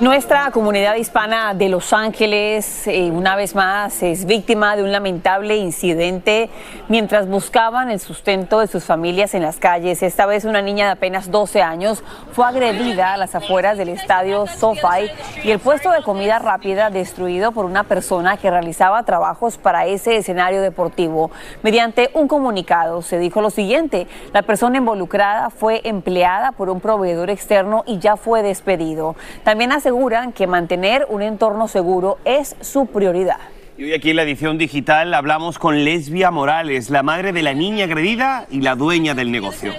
Nuestra 0.00 0.50
comunidad 0.50 0.96
hispana 0.96 1.52
de 1.52 1.68
Los 1.68 1.92
Ángeles, 1.92 2.86
eh, 2.86 3.10
una 3.10 3.36
vez 3.36 3.54
más, 3.54 4.02
es 4.02 4.24
víctima 4.24 4.74
de 4.74 4.82
un 4.82 4.92
lamentable 4.92 5.58
incidente 5.58 6.48
mientras 6.88 7.28
buscaban 7.28 7.90
el 7.90 8.00
sustento 8.00 8.60
de 8.60 8.66
sus 8.66 8.84
familias 8.84 9.34
en 9.34 9.42
las 9.42 9.58
calles. 9.58 10.02
Esta 10.02 10.24
vez 10.24 10.46
una 10.46 10.62
niña 10.62 10.86
de 10.86 10.92
apenas 10.92 11.30
12 11.30 11.60
años 11.60 12.02
fue 12.32 12.46
agredida 12.46 13.12
a 13.12 13.18
las 13.18 13.34
afueras 13.34 13.76
del 13.76 13.90
estadio 13.90 14.46
SoFi 14.46 15.10
y 15.44 15.50
el 15.50 15.58
puesto 15.58 15.90
de 15.90 16.02
comida 16.02 16.38
rápida 16.38 16.88
destruido 16.88 17.52
por 17.52 17.66
una 17.66 17.84
persona 17.84 18.38
que 18.38 18.50
realizaba 18.50 19.02
trabajos 19.02 19.58
para 19.58 19.84
ese 19.84 20.16
escenario 20.16 20.62
deportivo. 20.62 21.30
Mediante 21.62 22.08
un 22.14 22.26
comunicado 22.26 23.02
se 23.02 23.18
dijo 23.18 23.42
lo 23.42 23.50
siguiente, 23.50 24.06
la 24.32 24.40
persona 24.40 24.78
involucrada 24.78 25.50
fue 25.50 25.82
empleada 25.84 26.52
por 26.52 26.70
un 26.70 26.80
proveedor 26.80 27.28
externo 27.28 27.84
y 27.86 27.98
ya 27.98 28.16
fue 28.16 28.42
despedido. 28.42 29.14
También 29.44 29.72
hace 29.72 29.89
aseguran 29.90 30.32
que 30.32 30.46
mantener 30.46 31.04
un 31.08 31.20
entorno 31.20 31.66
seguro 31.66 32.18
es 32.24 32.54
su 32.60 32.86
prioridad. 32.86 33.38
Y 33.76 33.84
hoy 33.84 33.94
aquí 33.94 34.10
en 34.10 34.16
la 34.16 34.22
edición 34.22 34.56
digital 34.56 35.12
hablamos 35.14 35.58
con 35.58 35.84
Lesbia 35.84 36.30
Morales, 36.30 36.90
la 36.90 37.02
madre 37.02 37.32
de 37.32 37.42
la 37.42 37.54
niña 37.54 37.86
agredida 37.86 38.46
y 38.50 38.60
la 38.60 38.76
dueña 38.76 39.14
del 39.14 39.32
negocio. 39.32 39.72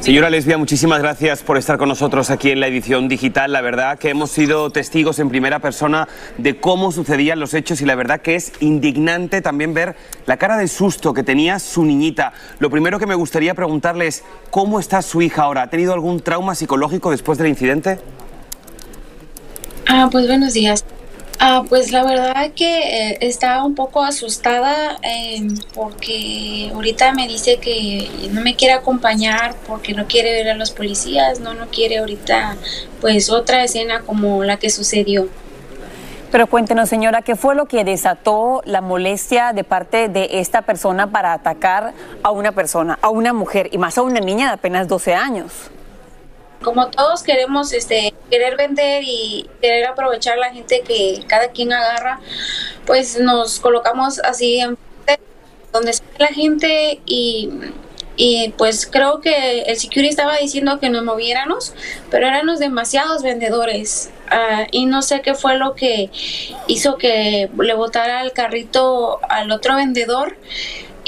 Señora 0.00 0.28
Lesbia, 0.28 0.58
muchísimas 0.58 0.98
gracias 0.98 1.42
por 1.42 1.56
estar 1.56 1.78
con 1.78 1.88
nosotros 1.88 2.30
aquí 2.30 2.50
en 2.50 2.60
la 2.60 2.66
edición 2.66 3.08
digital. 3.08 3.52
La 3.52 3.62
verdad 3.62 3.98
que 3.98 4.10
hemos 4.10 4.32
sido 4.32 4.68
testigos 4.70 5.18
en 5.18 5.30
primera 5.30 5.60
persona 5.60 6.08
de 6.36 6.58
cómo 6.60 6.92
sucedían 6.92 7.40
los 7.40 7.54
hechos 7.54 7.80
y 7.80 7.86
la 7.86 7.94
verdad 7.94 8.20
que 8.20 8.34
es 8.34 8.52
indignante 8.60 9.40
también 9.40 9.72
ver 9.72 9.96
la 10.26 10.36
cara 10.36 10.58
de 10.58 10.68
susto 10.68 11.14
que 11.14 11.22
tenía 11.22 11.58
su 11.58 11.86
niñita. 11.86 12.34
Lo 12.58 12.68
primero 12.68 12.98
que 12.98 13.06
me 13.06 13.14
gustaría 13.14 13.54
preguntarle 13.54 14.08
es, 14.08 14.24
¿cómo 14.50 14.78
está 14.78 15.00
su 15.00 15.22
hija 15.22 15.44
ahora? 15.44 15.62
¿Ha 15.62 15.70
tenido 15.70 15.94
algún 15.94 16.20
trauma 16.20 16.54
psicológico 16.54 17.12
después 17.12 17.38
del 17.38 17.46
incidente? 17.46 17.98
Ah, 19.90 20.10
pues 20.12 20.26
buenos 20.26 20.52
días. 20.52 20.84
Ah, 21.40 21.64
pues 21.66 21.92
la 21.92 22.04
verdad 22.04 22.50
que 22.54 23.12
eh, 23.12 23.18
estaba 23.22 23.64
un 23.64 23.74
poco 23.74 24.04
asustada 24.04 24.98
em, 25.02 25.56
porque 25.74 26.70
ahorita 26.74 27.14
me 27.14 27.26
dice 27.26 27.56
que 27.56 28.06
no 28.30 28.42
me 28.42 28.54
quiere 28.54 28.74
acompañar 28.74 29.54
porque 29.66 29.94
no 29.94 30.06
quiere 30.06 30.32
ver 30.32 30.50
a 30.50 30.54
los 30.54 30.72
policías, 30.72 31.40
no, 31.40 31.54
no 31.54 31.68
quiere 31.68 31.98
ahorita 31.98 32.58
pues 33.00 33.30
otra 33.30 33.64
escena 33.64 34.02
como 34.02 34.44
la 34.44 34.58
que 34.58 34.68
sucedió. 34.68 35.28
Pero 36.30 36.48
cuéntenos, 36.48 36.90
señora, 36.90 37.22
¿qué 37.22 37.34
fue 37.34 37.54
lo 37.54 37.64
que 37.64 37.82
desató 37.82 38.60
la 38.66 38.82
molestia 38.82 39.54
de 39.54 39.64
parte 39.64 40.10
de 40.10 40.28
esta 40.32 40.60
persona 40.60 41.06
para 41.06 41.32
atacar 41.32 41.94
a 42.22 42.30
una 42.30 42.52
persona, 42.52 42.98
a 43.00 43.08
una 43.08 43.32
mujer 43.32 43.70
y 43.72 43.78
más 43.78 43.96
a 43.96 44.02
una 44.02 44.20
niña 44.20 44.48
de 44.48 44.52
apenas 44.52 44.86
12 44.86 45.14
años? 45.14 45.70
Como 46.62 46.88
todos 46.88 47.22
queremos 47.22 47.72
este 47.72 48.14
querer 48.30 48.56
vender 48.56 49.02
y 49.04 49.48
querer 49.60 49.86
aprovechar 49.86 50.38
la 50.38 50.52
gente 50.52 50.82
que 50.82 51.22
cada 51.26 51.48
quien 51.48 51.72
agarra, 51.72 52.20
pues 52.86 53.18
nos 53.20 53.60
colocamos 53.60 54.18
así 54.20 54.60
en 54.60 54.76
donde 55.72 55.90
está 55.90 56.06
la 56.18 56.28
gente 56.28 57.00
y, 57.06 57.50
y 58.16 58.52
pues 58.56 58.86
creo 58.86 59.20
que 59.20 59.60
el 59.62 59.76
security 59.78 60.08
estaba 60.08 60.36
diciendo 60.38 60.80
que 60.80 60.90
nos 60.90 61.04
moviéramos, 61.04 61.74
pero 62.10 62.26
éramos 62.26 62.58
demasiados 62.58 63.22
vendedores. 63.22 64.10
Ah, 64.30 64.66
y 64.70 64.84
no 64.86 65.00
sé 65.00 65.22
qué 65.22 65.34
fue 65.34 65.56
lo 65.56 65.74
que 65.74 66.10
hizo 66.66 66.98
que 66.98 67.48
le 67.58 67.74
botara 67.74 68.22
el 68.22 68.32
carrito 68.32 69.20
al 69.28 69.50
otro 69.52 69.76
vendedor 69.76 70.36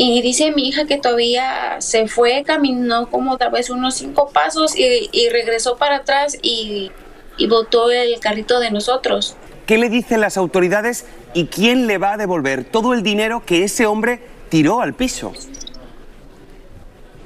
y 0.03 0.23
dice 0.23 0.51
mi 0.53 0.67
hija 0.67 0.87
que 0.87 0.97
todavía 0.97 1.77
se 1.81 2.09
fue, 2.09 2.43
caminó 2.43 3.11
como 3.11 3.37
tal 3.37 3.51
vez 3.53 3.69
unos 3.69 3.97
cinco 3.97 4.31
pasos 4.33 4.75
y, 4.75 5.29
regresó 5.29 5.77
para 5.77 5.97
atrás 5.97 6.39
y, 6.41 6.91
y 7.37 7.47
botó 7.47 7.91
el 7.91 8.19
carrito 8.19 8.61
de 8.61 8.71
nosotros. 8.71 9.37
¿Qué 9.67 9.77
le 9.77 9.91
dicen 9.91 10.23
las 10.23 10.39
autoridades 10.39 11.05
y 11.35 11.49
quién 11.49 11.87
le 11.87 11.99
va 11.99 12.15
a 12.15 12.17
devolver 12.17 12.65
todo 12.65 12.95
el 12.95 13.03
dinero 13.03 13.45
que 13.45 13.63
ese 13.63 13.85
hombre 13.85 14.23
tiró 14.49 14.81
al 14.81 14.95
piso? 14.95 15.35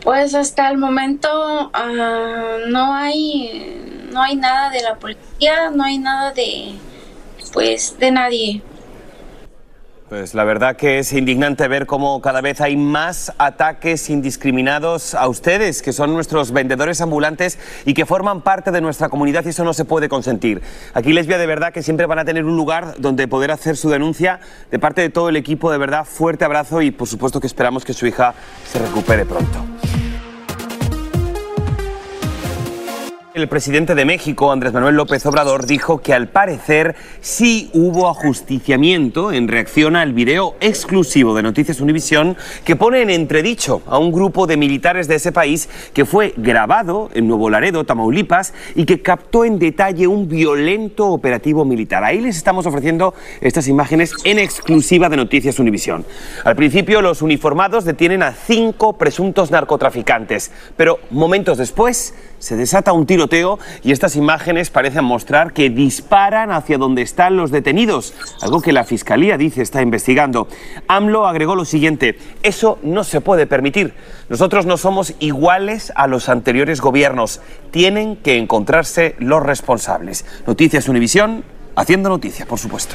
Pues 0.02 0.34
hasta 0.34 0.68
el 0.68 0.76
momento 0.76 1.70
ah, 1.72 2.56
no 2.66 2.92
hay 2.92 4.02
no 4.10 4.20
hay 4.20 4.34
nada 4.34 4.70
de 4.70 4.82
la 4.82 4.96
policía, 4.96 5.70
no 5.70 5.84
hay 5.84 5.98
nada 5.98 6.32
de 6.32 6.72
pues 7.52 8.00
de 8.00 8.10
nadie. 8.10 8.62
Pues 10.14 10.32
la 10.32 10.44
verdad 10.44 10.76
que 10.76 11.00
es 11.00 11.12
indignante 11.12 11.66
ver 11.66 11.86
cómo 11.86 12.22
cada 12.22 12.40
vez 12.40 12.60
hay 12.60 12.76
más 12.76 13.32
ataques 13.36 14.08
indiscriminados 14.10 15.12
a 15.16 15.26
ustedes, 15.26 15.82
que 15.82 15.92
son 15.92 16.12
nuestros 16.12 16.52
vendedores 16.52 17.00
ambulantes 17.00 17.58
y 17.84 17.94
que 17.94 18.06
forman 18.06 18.40
parte 18.40 18.70
de 18.70 18.80
nuestra 18.80 19.08
comunidad 19.08 19.44
y 19.44 19.48
eso 19.48 19.64
no 19.64 19.74
se 19.74 19.84
puede 19.84 20.08
consentir. 20.08 20.62
Aquí 20.92 21.12
les 21.12 21.26
veo 21.26 21.36
de 21.36 21.48
verdad 21.48 21.72
que 21.72 21.82
siempre 21.82 22.06
van 22.06 22.20
a 22.20 22.24
tener 22.24 22.44
un 22.44 22.56
lugar 22.56 22.94
donde 22.98 23.26
poder 23.26 23.50
hacer 23.50 23.76
su 23.76 23.90
denuncia 23.90 24.38
de 24.70 24.78
parte 24.78 25.00
de 25.00 25.10
todo 25.10 25.30
el 25.30 25.36
equipo. 25.36 25.72
De 25.72 25.78
verdad, 25.78 26.04
fuerte 26.04 26.44
abrazo 26.44 26.80
y 26.80 26.92
por 26.92 27.08
supuesto 27.08 27.40
que 27.40 27.48
esperamos 27.48 27.84
que 27.84 27.92
su 27.92 28.06
hija 28.06 28.34
se 28.70 28.78
recupere 28.78 29.24
pronto. 29.24 29.64
El 33.34 33.48
presidente 33.48 33.96
de 33.96 34.04
México, 34.04 34.52
Andrés 34.52 34.72
Manuel 34.72 34.94
López 34.94 35.26
Obrador, 35.26 35.66
dijo 35.66 36.00
que 36.00 36.14
al 36.14 36.28
parecer 36.28 36.94
sí 37.20 37.68
hubo 37.72 38.08
ajusticiamiento 38.08 39.32
en 39.32 39.48
reacción 39.48 39.96
al 39.96 40.12
video 40.12 40.54
exclusivo 40.60 41.34
de 41.34 41.42
Noticias 41.42 41.80
Univisión 41.80 42.36
que 42.64 42.76
pone 42.76 43.02
en 43.02 43.10
entredicho 43.10 43.82
a 43.88 43.98
un 43.98 44.12
grupo 44.12 44.46
de 44.46 44.56
militares 44.56 45.08
de 45.08 45.16
ese 45.16 45.32
país 45.32 45.68
que 45.92 46.04
fue 46.04 46.32
grabado 46.36 47.10
en 47.12 47.26
Nuevo 47.26 47.50
Laredo, 47.50 47.82
Tamaulipas, 47.82 48.54
y 48.76 48.84
que 48.84 49.02
captó 49.02 49.44
en 49.44 49.58
detalle 49.58 50.06
un 50.06 50.28
violento 50.28 51.08
operativo 51.08 51.64
militar. 51.64 52.04
Ahí 52.04 52.20
les 52.20 52.36
estamos 52.36 52.66
ofreciendo 52.66 53.14
estas 53.40 53.66
imágenes 53.66 54.12
en 54.22 54.38
exclusiva 54.38 55.08
de 55.08 55.16
Noticias 55.16 55.58
Univisión. 55.58 56.06
Al 56.44 56.54
principio, 56.54 57.02
los 57.02 57.20
uniformados 57.20 57.84
detienen 57.84 58.22
a 58.22 58.32
cinco 58.32 58.96
presuntos 58.96 59.50
narcotraficantes, 59.50 60.52
pero 60.76 61.00
momentos 61.10 61.58
después 61.58 62.14
se 62.44 62.56
desata 62.56 62.92
un 62.92 63.06
tiroteo 63.06 63.58
y 63.82 63.92
estas 63.92 64.16
imágenes 64.16 64.68
parecen 64.68 65.04
mostrar 65.04 65.54
que 65.54 65.70
disparan 65.70 66.52
hacia 66.52 66.76
donde 66.76 67.00
están 67.00 67.38
los 67.38 67.50
detenidos, 67.50 68.12
algo 68.42 68.60
que 68.60 68.72
la 68.74 68.84
Fiscalía 68.84 69.38
dice 69.38 69.62
está 69.62 69.80
investigando. 69.80 70.46
AMLO 70.86 71.26
agregó 71.26 71.56
lo 71.56 71.64
siguiente, 71.64 72.18
eso 72.42 72.78
no 72.82 73.02
se 73.02 73.22
puede 73.22 73.46
permitir. 73.46 73.94
Nosotros 74.28 74.66
no 74.66 74.76
somos 74.76 75.14
iguales 75.20 75.90
a 75.96 76.06
los 76.06 76.28
anteriores 76.28 76.82
gobiernos. 76.82 77.40
Tienen 77.70 78.16
que 78.16 78.36
encontrarse 78.36 79.14
los 79.18 79.42
responsables. 79.42 80.26
Noticias 80.46 80.86
Univisión, 80.86 81.44
haciendo 81.76 82.10
noticia, 82.10 82.44
por 82.44 82.58
supuesto. 82.58 82.94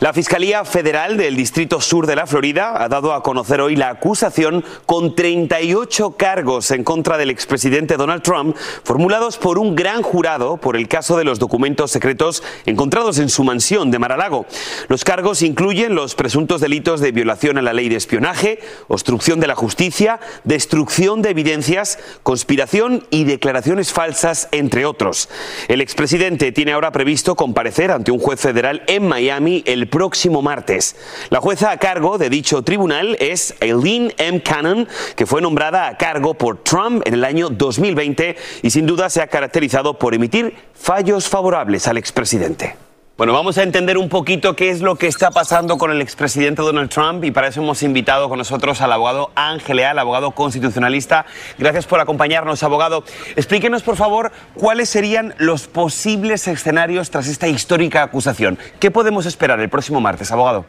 La 0.00 0.14
Fiscalía 0.14 0.64
Federal 0.64 1.18
del 1.18 1.36
Distrito 1.36 1.78
Sur 1.78 2.06
de 2.06 2.16
la 2.16 2.26
Florida 2.26 2.82
ha 2.82 2.88
dado 2.88 3.12
a 3.12 3.22
conocer 3.22 3.60
hoy 3.60 3.76
la 3.76 3.90
acusación 3.90 4.64
con 4.86 5.14
38 5.14 6.12
cargos 6.12 6.70
en 6.70 6.84
contra 6.84 7.18
del 7.18 7.28
expresidente 7.28 7.98
Donald 7.98 8.22
Trump, 8.22 8.56
formulados 8.82 9.36
por 9.36 9.58
un 9.58 9.76
gran 9.76 10.00
jurado 10.00 10.56
por 10.56 10.78
el 10.78 10.88
caso 10.88 11.18
de 11.18 11.24
los 11.24 11.38
documentos 11.38 11.90
secretos 11.90 12.42
encontrados 12.64 13.18
en 13.18 13.28
su 13.28 13.44
mansión 13.44 13.90
de 13.90 13.98
Mar-a-Lago. 13.98 14.46
Los 14.88 15.04
cargos 15.04 15.42
incluyen 15.42 15.94
los 15.94 16.14
presuntos 16.14 16.62
delitos 16.62 17.02
de 17.02 17.12
violación 17.12 17.58
a 17.58 17.62
la 17.62 17.74
ley 17.74 17.90
de 17.90 17.96
espionaje, 17.96 18.60
obstrucción 18.88 19.38
de 19.38 19.48
la 19.48 19.54
justicia, 19.54 20.18
destrucción 20.44 21.20
de 21.20 21.28
evidencias, 21.28 21.98
conspiración 22.22 23.06
y 23.10 23.24
declaraciones 23.24 23.92
falsas, 23.92 24.48
entre 24.52 24.86
otros. 24.86 25.28
El 25.68 25.82
expresidente 25.82 26.52
tiene 26.52 26.72
ahora 26.72 26.90
previsto 26.90 27.34
comparecer 27.34 27.90
ante 27.90 28.12
un 28.12 28.18
juez 28.18 28.40
federal 28.40 28.82
en 28.86 29.06
Miami 29.06 29.62
el 29.66 29.89
próximo 29.90 30.40
martes. 30.40 30.96
La 31.28 31.40
jueza 31.40 31.70
a 31.70 31.76
cargo 31.76 32.16
de 32.16 32.30
dicho 32.30 32.62
tribunal 32.62 33.16
es 33.20 33.54
Eileen 33.60 34.14
M. 34.16 34.42
Cannon, 34.42 34.88
que 35.16 35.26
fue 35.26 35.42
nombrada 35.42 35.88
a 35.88 35.98
cargo 35.98 36.34
por 36.34 36.62
Trump 36.62 37.02
en 37.06 37.14
el 37.14 37.24
año 37.24 37.50
2020 37.50 38.36
y 38.62 38.70
sin 38.70 38.86
duda 38.86 39.10
se 39.10 39.20
ha 39.20 39.26
caracterizado 39.26 39.98
por 39.98 40.14
emitir 40.14 40.54
fallos 40.74 41.28
favorables 41.28 41.86
al 41.88 41.98
expresidente. 41.98 42.89
Bueno, 43.20 43.34
vamos 43.34 43.58
a 43.58 43.62
entender 43.64 43.98
un 43.98 44.08
poquito 44.08 44.56
qué 44.56 44.70
es 44.70 44.80
lo 44.80 44.96
que 44.96 45.06
está 45.06 45.30
pasando 45.30 45.76
con 45.76 45.90
el 45.90 46.00
expresidente 46.00 46.62
Donald 46.62 46.88
Trump 46.88 47.22
y 47.22 47.30
para 47.30 47.48
eso 47.48 47.60
hemos 47.60 47.82
invitado 47.82 48.30
con 48.30 48.38
nosotros 48.38 48.80
al 48.80 48.90
abogado 48.92 49.30
Ángel 49.34 49.76
Leal, 49.76 49.98
abogado 49.98 50.30
constitucionalista. 50.30 51.26
Gracias 51.58 51.84
por 51.84 52.00
acompañarnos, 52.00 52.62
abogado. 52.62 53.04
Explíquenos, 53.36 53.82
por 53.82 53.96
favor, 53.96 54.32
cuáles 54.54 54.88
serían 54.88 55.34
los 55.36 55.66
posibles 55.66 56.48
escenarios 56.48 57.10
tras 57.10 57.28
esta 57.28 57.46
histórica 57.46 58.04
acusación. 58.04 58.56
¿Qué 58.78 58.90
podemos 58.90 59.26
esperar 59.26 59.60
el 59.60 59.68
próximo 59.68 60.00
martes, 60.00 60.32
abogado? 60.32 60.64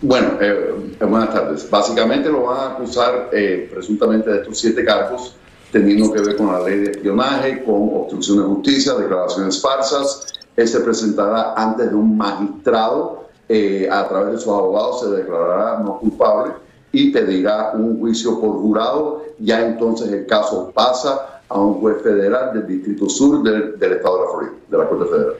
Bueno, 0.00 0.38
eh, 0.40 0.94
buenas 1.00 1.34
tardes. 1.34 1.68
Básicamente 1.68 2.30
lo 2.30 2.44
van 2.44 2.60
a 2.60 2.72
acusar 2.74 3.30
eh, 3.32 3.68
presuntamente 3.74 4.30
de 4.30 4.36
estos 4.42 4.60
siete 4.60 4.84
cargos 4.84 5.34
teniendo 5.72 6.12
que 6.12 6.20
ver 6.20 6.36
con 6.36 6.52
la 6.52 6.60
ley 6.60 6.78
de 6.78 6.92
espionaje, 6.92 7.64
con 7.64 7.90
obstrucción 7.92 8.38
de 8.38 8.44
justicia, 8.44 8.94
declaraciones 8.94 9.60
falsas, 9.60 10.37
él 10.58 10.66
se 10.66 10.80
presentará 10.80 11.54
antes 11.54 11.88
de 11.88 11.94
un 11.94 12.16
magistrado, 12.16 13.28
eh, 13.48 13.88
a 13.88 14.08
través 14.08 14.32
de 14.32 14.38
sus 14.38 14.48
abogados 14.48 15.02
se 15.02 15.10
declarará 15.10 15.78
no 15.78 16.00
culpable 16.00 16.52
y 16.90 17.12
pedirá 17.12 17.70
un 17.74 18.00
juicio 18.00 18.40
por 18.40 18.56
jurado. 18.60 19.22
Ya 19.38 19.64
entonces 19.64 20.10
el 20.10 20.26
caso 20.26 20.72
pasa 20.74 21.42
a 21.48 21.60
un 21.60 21.74
juez 21.74 22.02
federal 22.02 22.52
del 22.54 22.66
Distrito 22.66 23.08
Sur 23.08 23.44
del, 23.44 23.78
del 23.78 23.92
Estado 23.92 24.16
de 24.16 24.24
la 24.24 24.30
Florida, 24.32 24.52
de 24.68 24.78
la 24.78 24.88
Corte 24.88 25.04
Federal. 25.04 25.34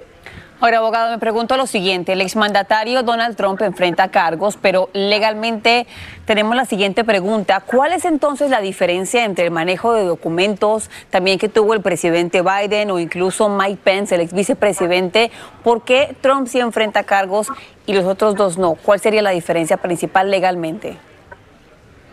Ahora, 0.61 0.79
abogado, 0.79 1.13
me 1.13 1.19
pregunto 1.19 1.57
lo 1.57 1.69
siguiente. 1.69 2.15
El 2.15 2.21
exmandatario 2.21 3.05
Donald 3.05 3.37
Trump 3.37 3.63
enfrenta 3.63 4.11
cargos, 4.11 4.59
pero 4.61 4.91
legalmente 4.93 5.87
tenemos 6.25 6.57
la 6.57 6.65
siguiente 6.65 7.05
pregunta. 7.05 7.63
¿Cuál 7.65 7.93
es 7.93 8.05
entonces 8.05 8.51
la 8.51 8.61
diferencia 8.61 9.25
entre 9.25 9.45
el 9.45 9.53
manejo 9.53 9.93
de 9.93 10.03
documentos 10.03 10.91
también 11.11 11.39
que 11.39 11.49
tuvo 11.49 11.75
el 11.75 11.81
presidente 11.81 12.43
Biden 12.43 12.91
o 12.91 12.99
incluso 12.99 13.49
Mike 13.49 13.79
Pence, 13.85 14.17
el 14.17 14.23
ex 14.23 14.33
vicepresidente? 14.33 15.31
¿Por 15.63 15.85
qué 15.85 16.17
Trump 16.21 16.49
sí 16.49 16.59
enfrenta 16.59 17.05
cargos 17.05 17.47
y 17.87 17.93
los 17.93 18.05
otros 18.05 18.35
dos 18.35 18.59
no? 18.59 18.75
¿Cuál 18.75 18.99
sería 18.99 19.23
la 19.23 19.31
diferencia 19.31 19.77
principal 19.77 20.29
legalmente? 20.29 20.97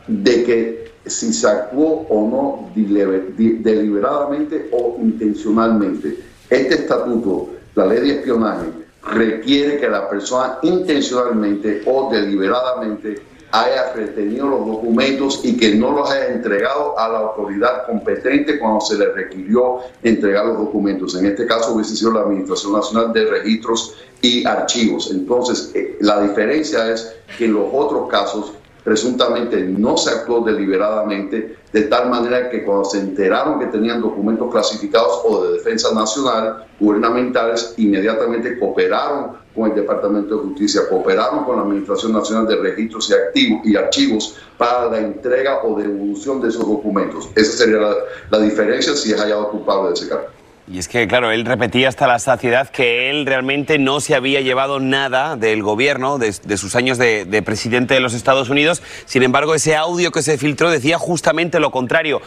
De 0.06 0.44
que 0.44 0.92
si 1.08 1.34
se 1.34 1.48
actuó 1.48 2.06
o 2.10 2.30
no 2.30 2.70
deliberadamente 2.76 4.70
o 4.72 4.98
intencionalmente. 5.02 6.20
Este 6.48 6.76
estatuto 6.76 7.55
la 7.76 7.86
ley 7.86 8.00
de 8.00 8.12
espionaje 8.20 8.68
requiere 9.12 9.80
que 9.80 9.90
la 9.90 10.10
persona 10.10 10.58
intencionalmente 10.64 11.84
o 11.86 12.10
deliberadamente 12.12 13.22
haya 13.52 13.94
retenido 13.94 14.48
los 14.48 14.66
documentos 14.66 15.42
y 15.44 15.56
que 15.56 15.76
no 15.76 15.92
los 15.92 16.10
haya 16.12 16.28
entregado 16.28 16.98
a 16.98 17.08
la 17.08 17.20
autoridad 17.20 17.86
competente 17.86 18.60
cuando 18.60 18.82
se 18.82 18.98
le 18.98 19.12
requirió 19.12 19.80
entregar 20.04 20.46
los 20.46 20.58
documentos. 20.58 21.16
En 21.16 21.26
este 21.26 21.46
caso 21.46 21.74
hubiese 21.74 21.96
sido 21.96 22.12
la 22.12 22.22
Administración 22.22 22.74
Nacional 22.74 23.14
de 23.14 23.26
Registros 23.26 23.96
y 24.22 24.46
Archivos. 24.46 25.12
Entonces, 25.12 25.72
eh, 25.74 25.98
la 26.02 26.22
diferencia 26.22 26.92
es 26.92 27.16
que 27.38 27.46
en 27.46 27.54
los 27.54 27.68
otros 27.72 28.10
casos 28.10 28.54
presuntamente 28.86 29.62
no 29.62 29.98
se 29.98 30.12
actuó 30.12 30.42
deliberadamente, 30.42 31.58
de 31.74 31.82
tal 31.82 32.08
manera 32.08 32.52
que 32.52 32.64
cuando 32.64 32.86
se 32.86 33.00
enteraron 33.00 33.60
que 33.60 33.66
tenían 33.66 34.00
documentos 34.00 34.52
clasificados 34.52 35.22
o 35.26 35.44
de 35.44 35.54
defensa 35.54 35.92
nacional, 35.92 36.68
gubernamentales, 36.80 37.74
inmediatamente 37.78 38.60
cooperaron 38.60 39.38
con 39.56 39.72
el 39.72 39.76
Departamento 39.76 40.38
de 40.38 40.44
Justicia, 40.50 40.82
cooperaron 40.88 41.46
con 41.46 41.56
la 41.56 41.64
Administración 41.64 42.14
Nacional 42.14 42.46
de 42.48 42.58
Registros 42.58 43.12
y, 43.34 43.76
Archivos 43.76 44.38
para 44.56 44.86
la 44.92 45.00
entrega 45.00 45.64
o 45.64 45.76
devolución 45.76 46.40
de 46.40 46.50
esos 46.50 46.68
documentos. 46.68 47.32
Esa 47.34 47.58
sería 47.58 47.78
la, 47.78 47.96
la 48.30 48.40
diferencia 48.40 48.96
si 48.96 49.12
es 49.12 49.20
hallado 49.20 49.50
culpable 49.50 49.88
de 49.88 49.94
ese 49.96 50.10
caso. 50.10 50.28
Y 50.68 50.80
es 50.80 50.88
que, 50.88 51.08
claro, 51.08 51.30
él 51.30 51.46
repetía 51.46 51.90
hasta 51.90 52.08
la 52.08 52.18
saciedad 52.18 52.70
que 52.70 53.12
él 53.12 53.28
realmente 53.28 53.78
no 53.78 54.00
se 54.00 54.16
había 54.16 54.42
llevado 54.42 54.80
nada 54.80 55.36
del 55.36 55.62
gobierno, 55.62 56.18
de, 56.18 56.34
sus 56.58 56.76
años 56.76 56.98
de, 56.98 57.26
de, 57.26 57.44
presidente 57.44 57.94
de 57.94 58.00
los 58.00 58.16
Estados 58.16 58.50
Unidos. 58.50 58.82
Sin 59.06 59.22
embargo, 59.22 59.54
ese 59.54 59.76
audio 59.76 60.12
que 60.12 60.24
se 60.24 60.40
filtró 60.40 60.72
decía 60.72 60.98
justamente 60.98 61.60
lo 61.60 61.70
contrario. 61.70 62.20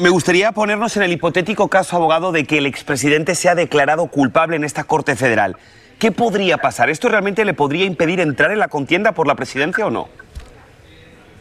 Me 0.00 0.08
gustaría 0.08 0.52
ponernos 0.52 0.96
en 0.96 1.02
el 1.02 1.12
hipotético 1.12 1.68
caso, 1.68 1.96
abogado, 1.96 2.32
de 2.32 2.44
que 2.44 2.58
el 2.58 2.66
expresidente 2.66 3.34
sea 3.34 3.54
declarado 3.54 4.06
culpable 4.06 4.56
en 4.56 4.64
esta 4.64 4.84
Corte 4.84 5.14
Federal. 5.14 5.56
¿Qué 5.98 6.12
podría 6.12 6.56
pasar? 6.56 6.88
¿Esto 6.88 7.10
realmente 7.10 7.44
le 7.44 7.52
podría 7.52 7.84
impedir 7.84 8.20
entrar 8.20 8.52
en 8.52 8.58
la 8.58 8.68
contienda 8.68 9.12
por 9.12 9.26
la 9.26 9.34
presidencia 9.34 9.86
o 9.86 9.90
no? 9.90 10.08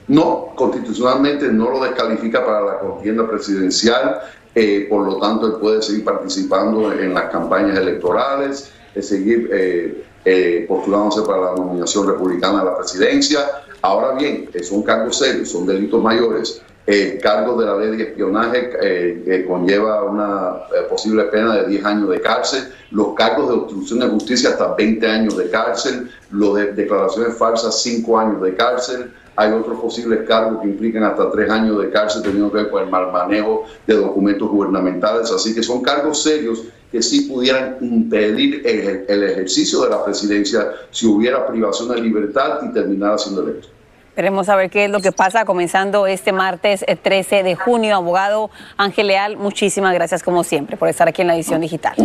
No, 0.10 0.54
constitucionalmente 0.56 1.48
no 1.50 1.70
lo 1.70 1.84
descalifica 1.84 2.44
para 2.44 2.62
la 2.62 2.80
contienda 2.80 3.26
presidencial. 3.26 4.20
Eh, 4.56 4.88
por 4.90 5.06
lo 5.06 5.18
tanto, 5.18 5.48
él 5.48 5.54
puede 5.60 5.82
seguir 5.82 6.04
participando 6.04 6.92
en 6.92 7.14
las 7.14 7.26
campañas 7.26 7.78
electorales, 7.78 8.72
seguir 9.00 9.50
eh, 9.54 10.04
eh, 10.26 10.66
postulándose 10.68 11.22
para 11.22 11.42
la 11.42 11.56
nominación 11.56 12.08
republicana 12.08 12.62
a 12.62 12.66
la 12.66 12.78
presidencia. 12.78 13.40
Ahora 13.82 14.14
bien, 14.18 14.50
son 14.62 14.84
cargos 14.84 15.18
serios, 15.18 15.50
son 15.50 15.66
delitos 15.66 16.02
mayores. 16.02 16.62
El 16.86 17.20
cargo 17.20 17.62
de 17.62 17.68
la 17.68 17.78
ley 17.78 17.98
de 17.98 18.04
espionaje 18.04 19.46
conlleva 19.48 20.04
una 20.04 20.56
posible 20.90 21.26
pena 21.26 21.58
de 21.58 21.68
10 21.68 21.86
años 21.86 22.10
de 22.10 22.20
cárcel, 22.20 22.64
los 22.90 23.14
cargos 23.14 23.48
de 23.48 23.54
obstrucción 23.54 24.00
de 24.00 24.08
justicia 24.08 24.50
hasta 24.50 24.74
20 24.74 25.08
años 25.08 25.38
de 25.38 25.52
cárcel, 25.52 26.10
los 26.32 26.56
de 26.56 26.74
declaraciones 26.74 27.38
falsas 27.38 27.80
5 27.84 28.20
años 28.20 28.42
de 28.42 28.56
cárcel, 28.56 29.14
hay 29.40 29.54
otros 29.54 29.80
posibles 29.80 30.28
cargos 30.28 30.62
que 30.62 30.68
implican 30.68 31.02
hasta 31.04 31.32
tres 31.32 31.50
años 31.50 31.82
de 31.82 31.90
cárcel 31.90 32.22
teniendo 32.22 32.52
que 32.52 32.58
ver 32.58 32.70
con 32.70 32.84
el 32.84 32.90
mal 32.90 33.10
manejo 33.10 33.64
de 33.88 33.96
documentos 33.96 34.50
gubernamentales. 34.50 35.32
Así 35.32 35.56
que 35.56 35.64
son 35.64 35.82
cargos 35.82 36.22
serios 36.22 36.66
que 36.92 37.02
sí 37.02 37.22
pudieran 37.22 37.78
impedir 37.80 38.62
el, 38.66 39.24
ejercicio 39.24 39.82
de 39.84 39.92
la 39.92 40.04
presidencia 40.04 40.72
si 40.92 41.06
hubiera 41.06 41.48
privación 41.48 41.88
de 41.88 42.02
libertad 42.02 42.60
y 42.70 42.74
terminara 42.74 43.18
siendo 43.18 43.44
electo. 43.44 43.70
Queremos 44.14 44.48
saber 44.48 44.70
qué 44.70 44.86
es 44.86 44.92
lo 44.92 45.00
que 45.00 45.14
pasa 45.14 45.46
comenzando 45.46 46.06
este 46.06 46.34
martes 46.34 46.84
13 47.02 47.40
eh, 47.40 47.44
de 47.44 47.56
junio. 47.56 47.96
Abogado 47.96 48.50
Ángel 48.76 49.08
Leal, 49.08 49.38
muchísimas 49.38 49.94
gracias 49.94 50.22
como 50.22 50.44
siempre 50.44 50.76
por 50.76 50.90
estar 50.90 51.08
aquí 51.08 51.22
en 51.22 51.28
la 51.28 51.36
edición 51.36 51.62
digital. 51.62 51.96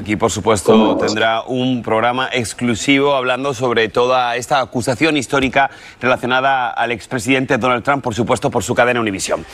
Aquí, 0.00 0.16
por 0.16 0.30
supuesto, 0.30 0.96
tendrá 0.96 1.42
un 1.42 1.82
programa 1.82 2.30
exclusivo 2.32 3.14
hablando 3.14 3.52
sobre 3.52 3.90
toda 3.90 4.34
esta 4.36 4.60
acusación 4.60 5.18
histórica 5.18 5.70
relacionada 6.00 6.70
al 6.70 6.90
expresidente 6.90 7.58
Donald 7.58 7.84
Trump, 7.84 8.02
por 8.02 8.14
supuesto, 8.14 8.50
por 8.50 8.64
su 8.64 8.74
cadena 8.74 8.98
Univision. 8.98 9.44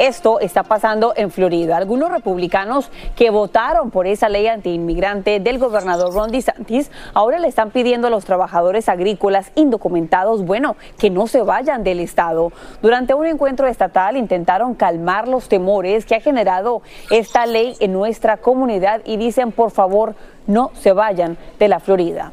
Esto 0.00 0.40
está 0.40 0.62
pasando 0.62 1.12
en 1.14 1.30
Florida. 1.30 1.76
Algunos 1.76 2.10
republicanos 2.10 2.90
que 3.16 3.28
votaron 3.28 3.90
por 3.90 4.06
esa 4.06 4.30
ley 4.30 4.46
antiinmigrante 4.46 5.40
del 5.40 5.58
gobernador 5.58 6.14
Ron 6.14 6.30
DeSantis 6.30 6.90
ahora 7.12 7.38
le 7.38 7.48
están 7.48 7.70
pidiendo 7.70 8.06
a 8.06 8.10
los 8.10 8.24
trabajadores 8.24 8.88
agrícolas 8.88 9.52
indocumentados, 9.56 10.46
bueno, 10.46 10.76
que 10.98 11.10
no 11.10 11.26
se 11.26 11.42
vayan 11.42 11.84
del 11.84 12.00
estado. 12.00 12.50
Durante 12.80 13.12
un 13.12 13.26
encuentro 13.26 13.66
estatal 13.66 14.16
intentaron 14.16 14.74
calmar 14.74 15.28
los 15.28 15.50
temores 15.50 16.06
que 16.06 16.14
ha 16.14 16.20
generado 16.20 16.80
esta 17.10 17.44
ley 17.44 17.76
en 17.80 17.92
nuestra 17.92 18.38
comunidad 18.38 19.02
y 19.04 19.18
dicen, 19.18 19.52
por 19.52 19.70
favor, 19.70 20.14
no 20.46 20.70
se 20.72 20.94
vayan 20.94 21.36
de 21.58 21.68
la 21.68 21.78
Florida. 21.78 22.32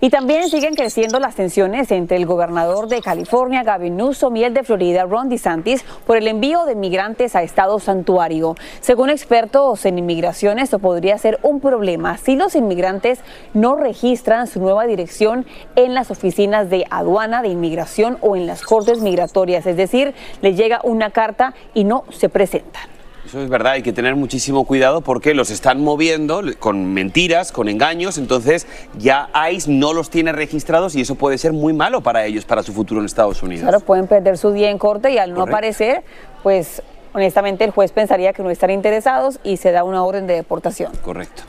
Y 0.00 0.10
también 0.10 0.50
siguen 0.50 0.74
creciendo 0.74 1.18
las 1.18 1.36
tensiones 1.36 1.90
entre 1.90 2.18
el 2.18 2.26
gobernador 2.26 2.86
de 2.88 3.00
California, 3.00 3.62
Gavin 3.62 3.96
Newsom, 3.96 4.36
y 4.36 4.44
el 4.44 4.52
de 4.52 4.62
Florida, 4.62 5.04
Ron 5.04 5.30
DeSantis, 5.30 5.84
por 6.06 6.18
el 6.18 6.28
envío 6.28 6.66
de 6.66 6.74
migrantes 6.74 7.34
a 7.34 7.42
Estado 7.42 7.78
Santuario. 7.78 8.56
Según 8.80 9.08
expertos 9.08 9.86
en 9.86 9.98
inmigración, 9.98 10.58
esto 10.58 10.78
podría 10.78 11.16
ser 11.16 11.38
un 11.42 11.60
problema 11.60 12.18
si 12.18 12.36
los 12.36 12.54
inmigrantes 12.54 13.20
no 13.54 13.76
registran 13.76 14.46
su 14.46 14.60
nueva 14.60 14.86
dirección 14.86 15.46
en 15.76 15.94
las 15.94 16.10
oficinas 16.10 16.68
de 16.68 16.84
aduana, 16.90 17.40
de 17.40 17.48
inmigración 17.48 18.18
o 18.20 18.36
en 18.36 18.46
las 18.46 18.62
cortes 18.62 19.00
migratorias. 19.00 19.66
Es 19.66 19.76
decir, 19.76 20.14
les 20.42 20.56
llega 20.56 20.80
una 20.82 21.10
carta 21.10 21.54
y 21.72 21.84
no 21.84 22.04
se 22.10 22.28
presentan. 22.28 22.95
Eso 23.26 23.40
es 23.40 23.48
verdad, 23.48 23.72
hay 23.72 23.82
que 23.82 23.92
tener 23.92 24.14
muchísimo 24.14 24.64
cuidado 24.64 25.00
porque 25.00 25.34
los 25.34 25.50
están 25.50 25.82
moviendo 25.82 26.42
con 26.60 26.94
mentiras, 26.94 27.50
con 27.50 27.68
engaños, 27.68 28.18
entonces 28.18 28.68
ya 28.98 29.28
ICE 29.50 29.68
no 29.68 29.92
los 29.92 30.10
tiene 30.10 30.30
registrados 30.30 30.94
y 30.94 31.00
eso 31.00 31.16
puede 31.16 31.36
ser 31.36 31.52
muy 31.52 31.72
malo 31.72 32.02
para 32.02 32.24
ellos, 32.24 32.44
para 32.44 32.62
su 32.62 32.72
futuro 32.72 33.00
en 33.00 33.06
Estados 33.06 33.42
Unidos. 33.42 33.62
Claro, 33.62 33.80
pueden 33.80 34.06
perder 34.06 34.38
su 34.38 34.52
día 34.52 34.70
en 34.70 34.78
corte 34.78 35.10
y 35.10 35.18
al 35.18 35.34
no 35.34 35.42
aparecer, 35.42 36.04
pues 36.44 36.82
honestamente 37.14 37.64
el 37.64 37.72
juez 37.72 37.90
pensaría 37.90 38.32
que 38.32 38.44
no 38.44 38.50
están 38.50 38.70
interesados 38.70 39.40
y 39.42 39.56
se 39.56 39.72
da 39.72 39.82
una 39.82 40.04
orden 40.04 40.28
de 40.28 40.34
deportación. 40.34 40.92
Correcto. 41.02 41.42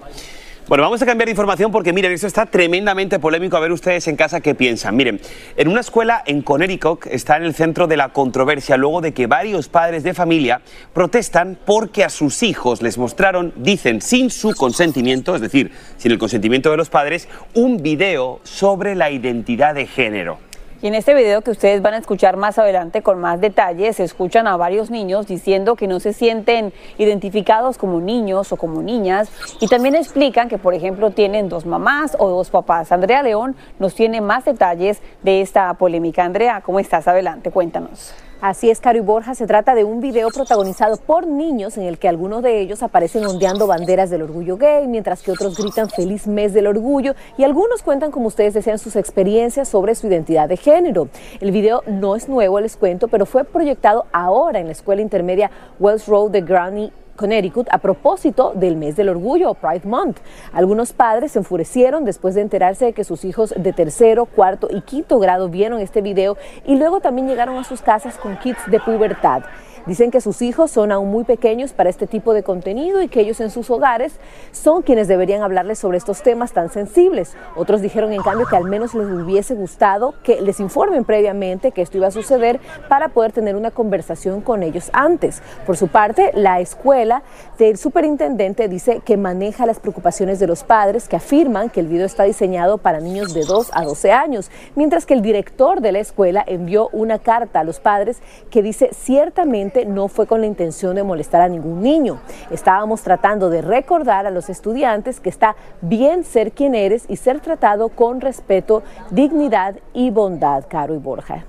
Bueno, 0.67 0.83
vamos 0.83 1.01
a 1.01 1.05
cambiar 1.05 1.27
de 1.27 1.31
información 1.31 1.71
porque 1.71 1.93
miren, 1.93 2.11
esto 2.11 2.27
está 2.27 2.45
tremendamente 2.45 3.19
polémico. 3.19 3.55
A 3.55 3.61
ver 3.61 3.71
ustedes 3.71 4.05
en 4.09 4.17
casa 4.17 4.41
qué 4.41 4.53
piensan. 4.53 4.97
Miren, 4.97 5.21
en 5.55 5.69
una 5.69 5.79
escuela 5.79 6.21
en 6.25 6.41
Connecticut 6.41 7.07
está 7.07 7.37
en 7.37 7.43
el 7.43 7.53
centro 7.53 7.87
de 7.87 7.95
la 7.95 8.09
controversia 8.09 8.75
luego 8.75 8.99
de 8.99 9.13
que 9.13 9.27
varios 9.27 9.69
padres 9.69 10.03
de 10.03 10.13
familia 10.13 10.59
protestan 10.93 11.57
porque 11.65 12.03
a 12.03 12.09
sus 12.09 12.43
hijos 12.43 12.81
les 12.81 12.97
mostraron, 12.97 13.53
dicen 13.55 14.01
sin 14.01 14.29
su 14.29 14.53
consentimiento, 14.55 15.35
es 15.35 15.41
decir, 15.41 15.71
sin 15.95 16.11
el 16.11 16.17
consentimiento 16.17 16.69
de 16.69 16.75
los 16.75 16.89
padres, 16.89 17.29
un 17.53 17.81
video 17.81 18.41
sobre 18.43 18.95
la 18.95 19.09
identidad 19.09 19.73
de 19.73 19.87
género. 19.87 20.46
Y 20.79 20.87
en 20.87 20.93
este 20.93 21.15
video 21.15 21.41
que 21.41 21.49
ustedes 21.49 21.81
van 21.81 21.95
a 21.95 21.97
escuchar 21.97 22.37
más 22.37 22.59
adelante 22.59 23.01
con 23.01 23.19
más 23.19 23.41
detalles, 23.41 23.95
se 23.95 24.03
escuchan 24.03 24.45
a 24.45 24.57
varios 24.57 24.91
niños 24.91 25.25
diciendo 25.25 25.75
que 25.75 25.87
no 25.87 25.99
se 25.99 26.13
sienten 26.13 26.71
identificados 26.99 27.79
como 27.79 27.99
niños 27.99 28.51
o 28.51 28.57
como 28.57 28.83
niñas 28.83 29.31
y 29.59 29.67
también 29.67 29.95
explican 29.95 30.49
que, 30.49 30.59
por 30.59 30.75
ejemplo, 30.75 31.09
tienen 31.09 31.49
dos 31.49 31.65
mamás 31.65 32.15
o 32.19 32.29
dos 32.29 32.51
papás. 32.51 32.91
Andrea 32.91 33.23
León 33.23 33.55
nos 33.79 33.95
tiene 33.95 34.21
más 34.21 34.45
detalles 34.45 35.01
de 35.23 35.41
esta 35.41 35.73
polémica. 35.73 36.23
Andrea, 36.23 36.61
¿cómo 36.61 36.79
estás? 36.79 37.07
Adelante, 37.07 37.49
cuéntanos. 37.49 38.13
Así 38.39 38.69
es, 38.69 38.79
Caro 38.79 38.99
y 38.99 39.01
Borja, 39.01 39.33
se 39.33 39.47
trata 39.47 39.73
de 39.73 39.83
un 39.83 39.99
video 39.99 40.29
protagonizado 40.29 40.97
por 40.97 41.25
niños 41.25 41.75
en 41.75 41.85
el 41.85 41.97
que 41.97 42.07
algunos 42.07 42.43
de 42.43 42.59
ellos 42.59 42.83
aparecen 42.83 43.25
ondeando 43.25 43.65
banderas 43.65 44.11
del 44.11 44.21
orgullo 44.21 44.57
gay, 44.57 44.87
mientras 44.87 45.23
que 45.23 45.31
otros 45.31 45.57
gritan 45.57 45.89
feliz 45.89 46.27
mes 46.27 46.53
del 46.53 46.67
orgullo 46.67 47.15
y 47.35 47.43
algunos 47.43 47.81
cuentan, 47.81 48.11
como 48.11 48.27
ustedes 48.27 48.53
desean, 48.53 48.77
sus 48.77 48.95
experiencias 48.95 49.67
sobre 49.67 49.95
su 49.95 50.05
identidad 50.05 50.47
de 50.47 50.55
género. 50.55 51.09
El 51.41 51.51
video 51.51 51.81
no 51.87 52.15
es 52.15 52.29
nuevo, 52.29 52.59
les 52.59 52.77
cuento, 52.77 53.07
pero 53.07 53.25
fue 53.25 53.43
proyectado 53.43 54.05
ahora 54.13 54.59
en 54.59 54.67
la 54.67 54.73
escuela 54.73 55.01
intermedia 55.01 55.49
Wells 55.79 56.05
Road 56.05 56.29
de 56.29 56.41
Granny 56.41 56.93
Connecticut 57.17 57.67
a 57.71 57.79
propósito 57.79 58.53
del 58.55 58.77
mes 58.77 58.95
del 58.95 59.09
orgullo, 59.09 59.53
Pride 59.55 59.85
Month. 59.85 60.19
Algunos 60.53 60.93
padres 60.93 61.33
se 61.33 61.39
enfurecieron 61.39 62.05
después 62.05 62.35
de 62.35 62.41
enterarse 62.41 62.85
de 62.85 62.93
que 62.93 63.03
sus 63.03 63.25
hijos 63.25 63.53
de 63.57 63.73
tercero, 63.73 64.25
cuarto 64.25 64.69
y 64.71 64.81
quinto 64.81 65.19
grado 65.19 65.49
vieron 65.49 65.81
este 65.81 66.01
video 66.01 66.37
y 66.65 66.77
luego 66.77 67.01
también 67.01 67.27
llegaron 67.27 67.57
a 67.57 67.65
sus 67.65 67.81
casas 67.81 68.15
con 68.17 68.37
kits 68.37 68.59
de 68.71 68.79
pubertad. 68.79 69.43
Dicen 69.87 70.11
que 70.11 70.19
sus 70.19 70.41
hijos 70.41 70.69
son 70.69 70.91
aún 70.91 71.09
muy 71.09 71.23
pequeños 71.23 71.71
para 71.71 71.89
este 71.89 72.07
tipo 72.07 72.33
de 72.33 72.43
contenido 72.43 73.01
y 73.01 73.07
que 73.07 73.21
ellos 73.21 73.39
en 73.39 73.49
sus 73.49 73.69
hogares 73.69 74.19
son 74.51 74.81
quienes 74.81 75.07
deberían 75.07 75.43
hablarles 75.43 75.79
sobre 75.79 75.97
estos 75.97 76.21
temas 76.23 76.51
tan 76.51 76.69
sensibles. 76.69 77.37
Otros 77.55 77.81
dijeron 77.81 78.11
en 78.11 78.21
cambio 78.21 78.47
que 78.47 78.57
al 78.57 78.65
menos 78.65 78.93
les 78.93 79.07
hubiese 79.07 79.55
gustado 79.55 80.13
que 80.23 80.41
les 80.41 80.59
informen 80.59 81.05
previamente 81.05 81.71
que 81.71 81.81
esto 81.81 81.97
iba 81.97 82.07
a 82.07 82.11
suceder 82.11 82.59
para 82.89 83.07
poder 83.07 83.31
tener 83.31 83.55
una 83.55 83.71
conversación 83.71 84.41
con 84.41 84.61
ellos 84.61 84.89
antes. 84.91 85.41
Por 85.65 85.77
su 85.77 85.87
parte, 85.87 86.31
la 86.33 86.59
escuela 86.59 87.23
del 87.57 87.77
superintendente 87.77 88.67
dice 88.67 89.01
que 89.05 89.15
maneja 89.15 89.65
las 89.65 89.79
preocupaciones 89.79 90.39
de 90.39 90.47
los 90.47 90.65
padres 90.65 91.07
que 91.07 91.15
afirman 91.15 91.69
que 91.69 91.79
el 91.79 91.87
video 91.87 92.05
está 92.05 92.23
diseñado 92.23 92.77
para 92.77 92.99
niños 92.99 93.33
de 93.33 93.45
2 93.45 93.71
a 93.73 93.83
12 93.83 94.11
años, 94.11 94.51
mientras 94.75 95.05
que 95.05 95.13
el 95.13 95.21
director 95.21 95.79
de 95.79 95.93
la 95.93 95.99
escuela 95.99 96.43
envió 96.45 96.89
una 96.91 97.19
carta 97.19 97.61
a 97.61 97.63
los 97.63 97.79
padres 97.79 98.21
que 98.49 98.61
dice 98.61 98.89
ciertamente 98.93 99.76
no 99.85 100.07
fue 100.07 100.27
con 100.27 100.41
la 100.41 100.47
intención 100.47 100.95
de 100.95 101.03
molestar 101.03 101.41
a 101.41 101.49
ningún 101.49 101.81
niño. 101.81 102.19
Estábamos 102.51 103.01
tratando 103.01 103.49
de 103.49 103.61
recordar 103.61 104.25
a 104.25 104.31
los 104.31 104.49
estudiantes 104.49 105.19
que 105.19 105.29
está 105.29 105.55
bien 105.81 106.23
ser 106.23 106.51
quien 106.51 106.75
eres 106.75 107.05
y 107.07 107.17
ser 107.17 107.39
tratado 107.39 107.89
con 107.89 108.21
respeto, 108.21 108.83
dignidad 109.11 109.75
y 109.93 110.09
bondad, 110.09 110.65
Caro 110.67 110.95
y 110.95 110.97
Borja. 110.97 111.45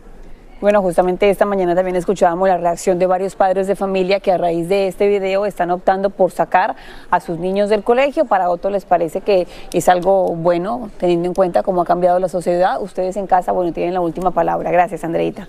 Bueno, 0.60 0.82
justamente 0.82 1.30
esta 1.30 1.44
mañana 1.44 1.76
también 1.76 1.94
escuchábamos 1.94 2.48
la 2.48 2.56
reacción 2.56 2.98
de 2.98 3.06
varios 3.06 3.36
padres 3.36 3.68
de 3.68 3.76
familia 3.76 4.18
que 4.18 4.32
a 4.32 4.38
raíz 4.38 4.68
de 4.68 4.88
este 4.88 5.06
video 5.06 5.46
están 5.46 5.70
optando 5.70 6.10
por 6.10 6.32
sacar 6.32 6.74
a 7.10 7.20
sus 7.20 7.38
niños 7.38 7.70
del 7.70 7.84
colegio. 7.84 8.24
Para 8.24 8.50
otros 8.50 8.72
les 8.72 8.84
parece 8.84 9.20
que 9.20 9.46
es 9.72 9.88
algo 9.88 10.34
bueno, 10.34 10.90
teniendo 10.98 11.28
en 11.28 11.34
cuenta 11.34 11.62
cómo 11.62 11.82
ha 11.82 11.84
cambiado 11.84 12.18
la 12.18 12.28
sociedad. 12.28 12.82
Ustedes 12.82 13.16
en 13.16 13.28
casa, 13.28 13.52
bueno, 13.52 13.72
tienen 13.72 13.94
la 13.94 14.00
última 14.00 14.32
palabra. 14.32 14.72
Gracias, 14.72 15.04
Andreita. 15.04 15.48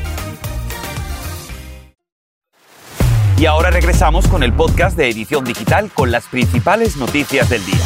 Y 3.41 3.47
ahora 3.47 3.71
regresamos 3.71 4.27
con 4.27 4.43
el 4.43 4.53
podcast 4.53 4.95
de 4.95 5.09
Edición 5.09 5.43
Digital 5.43 5.89
con 5.91 6.11
las 6.11 6.27
principales 6.27 6.95
noticias 6.95 7.49
del 7.49 7.65
día. 7.65 7.83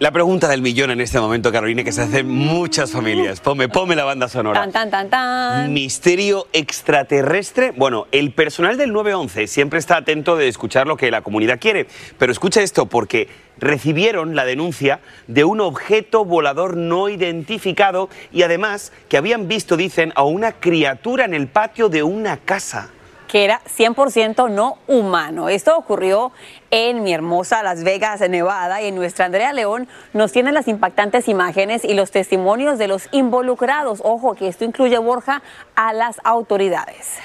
La 0.00 0.10
pregunta 0.10 0.48
del 0.48 0.60
millón 0.60 0.90
en 0.90 1.00
este 1.00 1.20
momento, 1.20 1.52
Carolina, 1.52 1.84
que 1.84 1.92
se 1.92 2.02
hace 2.02 2.24
muchas 2.24 2.90
familias. 2.90 3.38
Ponme, 3.40 3.68
ponme 3.68 3.94
la 3.94 4.02
banda 4.02 4.26
sonora. 4.28 4.60
Tan, 4.60 4.72
tan, 4.72 4.90
tan, 4.90 5.08
tan. 5.08 5.72
Misterio 5.72 6.48
extraterrestre. 6.52 7.72
Bueno, 7.76 8.08
el 8.10 8.32
personal 8.32 8.76
del 8.76 8.92
911 8.92 9.46
siempre 9.46 9.78
está 9.78 9.98
atento 9.98 10.36
de 10.36 10.48
escuchar 10.48 10.88
lo 10.88 10.96
que 10.96 11.12
la 11.12 11.22
comunidad 11.22 11.60
quiere. 11.60 11.86
Pero 12.18 12.32
escucha 12.32 12.60
esto, 12.60 12.86
porque 12.86 13.28
recibieron 13.56 14.34
la 14.34 14.44
denuncia 14.44 14.98
de 15.28 15.44
un 15.44 15.60
objeto 15.60 16.24
volador 16.24 16.76
no 16.76 17.08
identificado 17.08 18.10
y 18.32 18.42
además 18.42 18.92
que 19.08 19.16
habían 19.16 19.46
visto, 19.46 19.76
dicen, 19.76 20.12
a 20.16 20.24
una 20.24 20.50
criatura 20.50 21.24
en 21.24 21.34
el 21.34 21.46
patio 21.46 21.88
de 21.88 22.02
una 22.02 22.38
casa 22.38 22.90
que 23.36 23.44
era 23.44 23.60
100% 23.66 24.50
no 24.50 24.78
humano. 24.86 25.50
Esto 25.50 25.76
ocurrió 25.76 26.32
en 26.70 27.02
mi 27.02 27.12
hermosa 27.12 27.62
Las 27.62 27.84
Vegas, 27.84 28.26
Nevada, 28.30 28.80
y 28.80 28.92
nuestra 28.92 29.26
Andrea 29.26 29.52
León 29.52 29.88
nos 30.14 30.32
tiene 30.32 30.52
las 30.52 30.68
impactantes 30.68 31.28
imágenes 31.28 31.84
y 31.84 31.92
los 31.92 32.10
testimonios 32.10 32.78
de 32.78 32.88
los 32.88 33.10
involucrados. 33.12 34.00
Ojo, 34.02 34.34
que 34.36 34.48
esto 34.48 34.64
incluye, 34.64 34.96
Borja, 34.96 35.42
a 35.74 35.92
las 35.92 36.16
autoridades. 36.24 37.18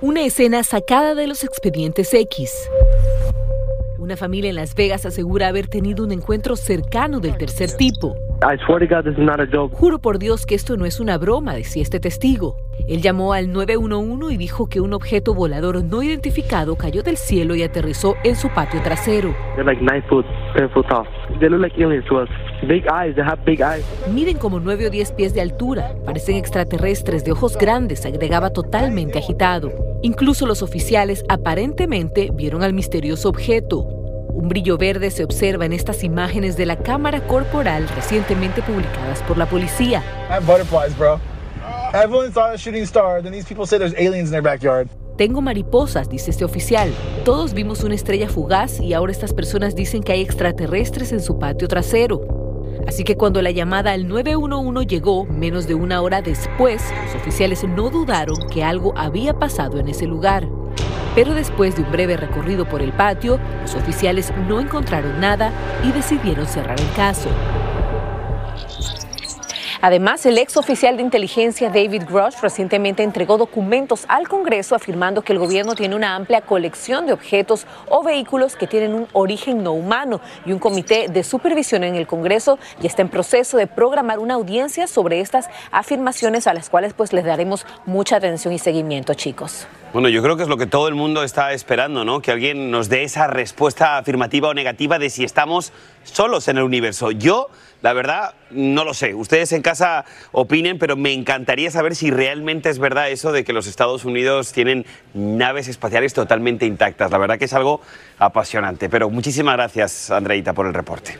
Una 0.00 0.22
escena 0.22 0.64
sacada 0.64 1.14
de 1.14 1.28
los 1.28 1.44
expedientes 1.44 2.12
X. 2.12 2.50
Una 4.00 4.16
familia 4.16 4.50
en 4.50 4.56
Las 4.56 4.74
Vegas 4.74 5.06
asegura 5.06 5.46
haber 5.46 5.68
tenido 5.68 6.02
un 6.02 6.10
encuentro 6.10 6.56
cercano 6.56 7.20
del 7.20 7.38
tercer 7.38 7.70
tipo. 7.76 8.16
Juro 9.72 9.98
por 9.98 10.18
Dios 10.18 10.44
que 10.44 10.54
esto 10.54 10.76
no 10.76 10.84
es 10.84 11.00
una 11.00 11.16
broma, 11.16 11.54
decía 11.54 11.82
este 11.82 11.98
testigo. 11.98 12.56
Él 12.86 13.00
llamó 13.00 13.32
al 13.32 13.50
911 13.52 14.34
y 14.34 14.36
dijo 14.36 14.68
que 14.68 14.80
un 14.80 14.92
objeto 14.92 15.32
volador 15.32 15.82
no 15.82 16.02
identificado 16.02 16.76
cayó 16.76 17.02
del 17.02 17.16
cielo 17.16 17.54
y 17.54 17.62
aterrizó 17.62 18.16
en 18.22 18.36
su 18.36 18.50
patio 18.50 18.82
trasero. 18.82 19.34
Miden 24.12 24.36
como 24.38 24.60
9 24.60 24.88
o 24.88 24.90
10 24.90 25.12
pies 25.12 25.34
de 25.34 25.40
altura, 25.40 25.94
parecen 26.04 26.36
extraterrestres 26.36 27.24
de 27.24 27.32
ojos 27.32 27.56
grandes, 27.56 28.04
agregaba 28.04 28.50
totalmente 28.50 29.18
agitado. 29.18 29.72
Incluso 30.02 30.46
los 30.46 30.62
oficiales 30.62 31.24
aparentemente 31.30 32.30
vieron 32.34 32.62
al 32.62 32.74
misterioso 32.74 33.30
objeto. 33.30 34.03
Un 34.34 34.48
brillo 34.48 34.76
verde 34.76 35.12
se 35.12 35.22
observa 35.22 35.64
en 35.64 35.72
estas 35.72 36.02
imágenes 36.02 36.56
de 36.56 36.66
la 36.66 36.76
cámara 36.76 37.24
corporal 37.24 37.88
recientemente 37.94 38.62
publicadas 38.62 39.22
por 39.22 39.38
la 39.38 39.46
policía. 39.46 40.02
Tengo 45.16 45.40
mariposas, 45.40 46.08
dice 46.08 46.32
este 46.32 46.44
oficial. 46.44 46.90
Todos 47.24 47.54
vimos 47.54 47.84
una 47.84 47.94
estrella 47.94 48.28
fugaz 48.28 48.80
y 48.80 48.92
ahora 48.92 49.12
estas 49.12 49.32
personas 49.32 49.76
dicen 49.76 50.02
que 50.02 50.10
hay 50.10 50.22
extraterrestres 50.22 51.12
en 51.12 51.20
su 51.20 51.38
patio 51.38 51.68
trasero. 51.68 52.20
Así 52.88 53.04
que 53.04 53.16
cuando 53.16 53.40
la 53.40 53.52
llamada 53.52 53.92
al 53.92 54.08
911 54.08 54.84
llegó, 54.88 55.26
menos 55.26 55.68
de 55.68 55.76
una 55.76 56.02
hora 56.02 56.22
después, 56.22 56.82
los 57.06 57.14
oficiales 57.14 57.62
no 57.62 57.88
dudaron 57.88 58.48
que 58.50 58.64
algo 58.64 58.92
había 58.96 59.34
pasado 59.34 59.78
en 59.78 59.86
ese 59.86 60.08
lugar. 60.08 60.48
Pero 61.14 61.34
después 61.34 61.76
de 61.76 61.82
un 61.82 61.92
breve 61.92 62.16
recorrido 62.16 62.64
por 62.64 62.82
el 62.82 62.92
patio, 62.92 63.38
los 63.62 63.74
oficiales 63.74 64.32
no 64.48 64.60
encontraron 64.60 65.20
nada 65.20 65.52
y 65.84 65.92
decidieron 65.92 66.46
cerrar 66.46 66.80
el 66.80 66.92
caso. 66.94 67.28
Además, 69.86 70.24
el 70.24 70.38
ex 70.38 70.56
oficial 70.56 70.96
de 70.96 71.02
inteligencia 71.02 71.68
David 71.68 72.04
Grush 72.08 72.40
recientemente 72.40 73.02
entregó 73.02 73.36
documentos 73.36 74.06
al 74.08 74.26
Congreso 74.28 74.74
afirmando 74.74 75.20
que 75.20 75.34
el 75.34 75.38
gobierno 75.38 75.74
tiene 75.74 75.94
una 75.94 76.16
amplia 76.16 76.40
colección 76.40 77.04
de 77.04 77.12
objetos 77.12 77.66
o 77.90 78.02
vehículos 78.02 78.56
que 78.56 78.66
tienen 78.66 78.94
un 78.94 79.06
origen 79.12 79.62
no 79.62 79.72
humano 79.72 80.22
y 80.46 80.52
un 80.52 80.58
comité 80.58 81.08
de 81.08 81.22
supervisión 81.22 81.84
en 81.84 81.96
el 81.96 82.06
Congreso 82.06 82.58
ya 82.80 82.86
está 82.86 83.02
en 83.02 83.10
proceso 83.10 83.58
de 83.58 83.66
programar 83.66 84.20
una 84.20 84.32
audiencia 84.32 84.86
sobre 84.86 85.20
estas 85.20 85.50
afirmaciones 85.70 86.46
a 86.46 86.54
las 86.54 86.70
cuales 86.70 86.94
pues 86.94 87.12
les 87.12 87.26
daremos 87.26 87.66
mucha 87.84 88.16
atención 88.16 88.54
y 88.54 88.58
seguimiento, 88.58 89.12
chicos. 89.12 89.66
Bueno, 89.92 90.08
yo 90.08 90.22
creo 90.22 90.38
que 90.38 90.44
es 90.44 90.48
lo 90.48 90.56
que 90.56 90.66
todo 90.66 90.88
el 90.88 90.94
mundo 90.94 91.22
está 91.22 91.52
esperando, 91.52 92.06
¿no? 92.06 92.22
Que 92.22 92.32
alguien 92.32 92.70
nos 92.70 92.88
dé 92.88 93.04
esa 93.04 93.26
respuesta 93.26 93.98
afirmativa 93.98 94.48
o 94.48 94.54
negativa 94.54 94.98
de 94.98 95.10
si 95.10 95.24
estamos 95.24 95.72
solos 96.04 96.48
en 96.48 96.56
el 96.56 96.64
universo. 96.64 97.10
Yo 97.10 97.48
la 97.84 97.92
verdad, 97.92 98.32
no 98.50 98.82
lo 98.82 98.94
sé. 98.94 99.12
Ustedes 99.12 99.52
en 99.52 99.60
casa 99.60 100.06
opinen, 100.32 100.78
pero 100.78 100.96
me 100.96 101.12
encantaría 101.12 101.70
saber 101.70 101.94
si 101.94 102.10
realmente 102.10 102.70
es 102.70 102.78
verdad 102.78 103.10
eso 103.10 103.30
de 103.30 103.44
que 103.44 103.52
los 103.52 103.66
Estados 103.66 104.06
Unidos 104.06 104.54
tienen 104.54 104.86
naves 105.12 105.68
espaciales 105.68 106.14
totalmente 106.14 106.64
intactas. 106.64 107.10
La 107.10 107.18
verdad 107.18 107.38
que 107.38 107.44
es 107.44 107.52
algo 107.52 107.82
apasionante. 108.18 108.88
Pero 108.88 109.10
muchísimas 109.10 109.56
gracias, 109.56 110.10
Andreita, 110.10 110.54
por 110.54 110.64
el 110.66 110.72
reporte. 110.72 111.18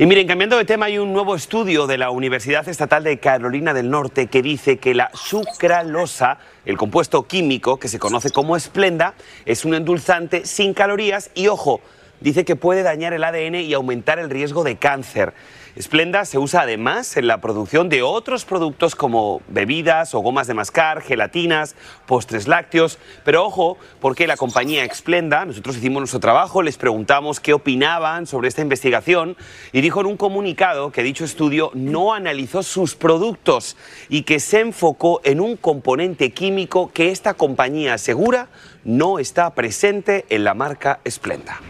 Y 0.00 0.06
miren, 0.06 0.26
cambiando 0.26 0.58
de 0.58 0.64
tema, 0.64 0.86
hay 0.86 0.98
un 0.98 1.12
nuevo 1.12 1.36
estudio 1.36 1.86
de 1.86 1.96
la 1.96 2.10
Universidad 2.10 2.68
Estatal 2.68 3.04
de 3.04 3.20
Carolina 3.20 3.72
del 3.72 3.88
Norte 3.88 4.26
que 4.26 4.42
dice 4.42 4.78
que 4.78 4.94
la 4.94 5.12
sucralosa, 5.14 6.38
el 6.66 6.76
compuesto 6.76 7.28
químico 7.28 7.78
que 7.78 7.86
se 7.86 8.00
conoce 8.00 8.30
como 8.30 8.56
esplenda, 8.56 9.14
es 9.46 9.64
un 9.64 9.74
endulzante 9.74 10.44
sin 10.44 10.74
calorías 10.74 11.30
y, 11.36 11.46
ojo, 11.46 11.80
dice 12.18 12.44
que 12.44 12.56
puede 12.56 12.82
dañar 12.82 13.12
el 13.12 13.22
ADN 13.22 13.54
y 13.54 13.74
aumentar 13.74 14.18
el 14.18 14.28
riesgo 14.28 14.64
de 14.64 14.76
cáncer. 14.76 15.34
Splenda 15.80 16.24
se 16.24 16.38
usa 16.38 16.62
además 16.62 17.16
en 17.16 17.28
la 17.28 17.40
producción 17.40 17.88
de 17.88 18.02
otros 18.02 18.44
productos 18.44 18.96
como 18.96 19.42
bebidas 19.46 20.12
o 20.12 20.18
gomas 20.20 20.48
de 20.48 20.54
mascar, 20.54 21.02
gelatinas, 21.02 21.76
postres 22.04 22.48
lácteos. 22.48 22.98
Pero 23.24 23.44
ojo, 23.44 23.78
porque 24.00 24.26
la 24.26 24.36
compañía 24.36 24.82
Explenda, 24.82 25.44
nosotros 25.44 25.76
hicimos 25.76 26.00
nuestro 26.00 26.18
trabajo, 26.18 26.62
les 26.62 26.76
preguntamos 26.76 27.38
qué 27.38 27.52
opinaban 27.52 28.26
sobre 28.26 28.48
esta 28.48 28.60
investigación 28.60 29.36
y 29.70 29.80
dijo 29.80 30.00
en 30.00 30.06
un 30.06 30.16
comunicado 30.16 30.90
que 30.90 31.04
dicho 31.04 31.24
estudio 31.24 31.70
no 31.74 32.12
analizó 32.12 32.64
sus 32.64 32.96
productos 32.96 33.76
y 34.08 34.22
que 34.22 34.40
se 34.40 34.60
enfocó 34.60 35.20
en 35.22 35.40
un 35.40 35.56
componente 35.56 36.32
químico 36.32 36.90
que 36.92 37.12
esta 37.12 37.34
compañía 37.34 37.94
asegura 37.94 38.48
no 38.82 39.20
está 39.20 39.54
presente 39.54 40.26
en 40.28 40.42
la 40.42 40.54
marca 40.54 40.98
Splenda. 41.08 41.60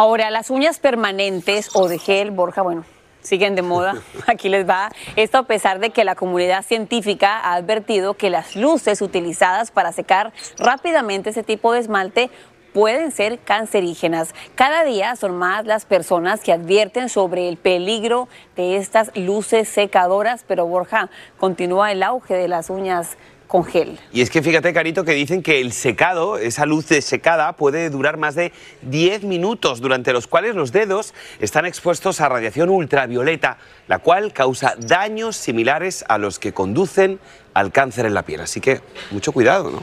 Ahora, 0.00 0.30
las 0.30 0.48
uñas 0.50 0.78
permanentes 0.78 1.70
o 1.74 1.88
de 1.88 1.98
gel, 1.98 2.30
Borja, 2.30 2.62
bueno, 2.62 2.84
siguen 3.20 3.56
de 3.56 3.62
moda. 3.62 3.94
Aquí 4.28 4.48
les 4.48 4.64
va. 4.64 4.92
Esto 5.16 5.38
a 5.38 5.42
pesar 5.42 5.80
de 5.80 5.90
que 5.90 6.04
la 6.04 6.14
comunidad 6.14 6.64
científica 6.64 7.40
ha 7.40 7.54
advertido 7.54 8.14
que 8.14 8.30
las 8.30 8.54
luces 8.54 9.02
utilizadas 9.02 9.72
para 9.72 9.90
secar 9.90 10.32
rápidamente 10.56 11.30
ese 11.30 11.42
tipo 11.42 11.72
de 11.72 11.80
esmalte 11.80 12.30
pueden 12.72 13.10
ser 13.10 13.40
cancerígenas. 13.40 14.36
Cada 14.54 14.84
día 14.84 15.16
son 15.16 15.36
más 15.36 15.66
las 15.66 15.84
personas 15.84 16.42
que 16.42 16.52
advierten 16.52 17.08
sobre 17.08 17.48
el 17.48 17.56
peligro 17.56 18.28
de 18.54 18.76
estas 18.76 19.10
luces 19.16 19.68
secadoras, 19.68 20.44
pero 20.46 20.64
Borja, 20.64 21.10
continúa 21.38 21.90
el 21.90 22.04
auge 22.04 22.34
de 22.34 22.46
las 22.46 22.70
uñas 22.70 23.16
con 23.48 23.64
gel. 23.64 23.98
Y 24.12 24.20
es 24.20 24.30
que 24.30 24.42
fíjate, 24.42 24.72
Carito, 24.72 25.04
que 25.04 25.12
dicen 25.12 25.42
que 25.42 25.60
el 25.60 25.72
secado, 25.72 26.38
esa 26.38 26.66
luz 26.66 26.86
de 26.88 27.02
secada, 27.02 27.54
puede 27.54 27.90
durar 27.90 28.18
más 28.18 28.34
de 28.34 28.52
10 28.82 29.24
minutos, 29.24 29.80
durante 29.80 30.12
los 30.12 30.28
cuales 30.28 30.54
los 30.54 30.70
dedos 30.70 31.14
están 31.40 31.66
expuestos 31.66 32.20
a 32.20 32.28
radiación 32.28 32.68
ultravioleta, 32.68 33.58
la 33.88 33.98
cual 33.98 34.32
causa 34.32 34.74
daños 34.78 35.36
similares 35.36 36.04
a 36.08 36.18
los 36.18 36.38
que 36.38 36.52
conducen 36.52 37.18
al 37.54 37.72
cáncer 37.72 38.06
en 38.06 38.14
la 38.14 38.22
piel. 38.22 38.42
Así 38.42 38.60
que 38.60 38.82
mucho 39.10 39.32
cuidado, 39.32 39.70
¿no? 39.70 39.82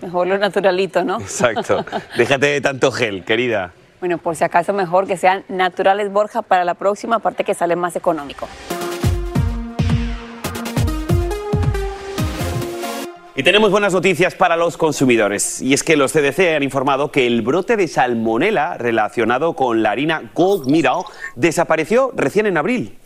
Mejor 0.00 0.28
lo 0.28 0.38
naturalito, 0.38 1.04
¿no? 1.04 1.20
Exacto. 1.20 1.84
Déjate 2.16 2.46
de 2.46 2.60
tanto 2.60 2.92
gel, 2.92 3.24
querida. 3.24 3.72
Bueno, 3.98 4.18
por 4.18 4.36
si 4.36 4.44
acaso 4.44 4.72
mejor 4.72 5.08
que 5.08 5.16
sean 5.16 5.44
naturales, 5.48 6.12
Borja, 6.12 6.42
para 6.42 6.64
la 6.64 6.74
próxima, 6.74 7.16
aparte 7.16 7.42
que 7.42 7.54
sale 7.54 7.74
más 7.74 7.96
económico. 7.96 8.46
Y 13.38 13.44
tenemos 13.44 13.70
buenas 13.70 13.92
noticias 13.92 14.34
para 14.34 14.56
los 14.56 14.76
consumidores. 14.76 15.62
Y 15.62 15.72
es 15.72 15.84
que 15.84 15.96
los 15.96 16.10
CDC 16.10 16.56
han 16.56 16.64
informado 16.64 17.12
que 17.12 17.24
el 17.24 17.42
brote 17.42 17.76
de 17.76 17.86
salmonela 17.86 18.76
relacionado 18.76 19.52
con 19.54 19.80
la 19.80 19.92
harina 19.92 20.32
Gold 20.34 20.66
Middle 20.66 21.04
desapareció 21.36 22.10
recién 22.16 22.46
en 22.46 22.56
abril. 22.56 22.98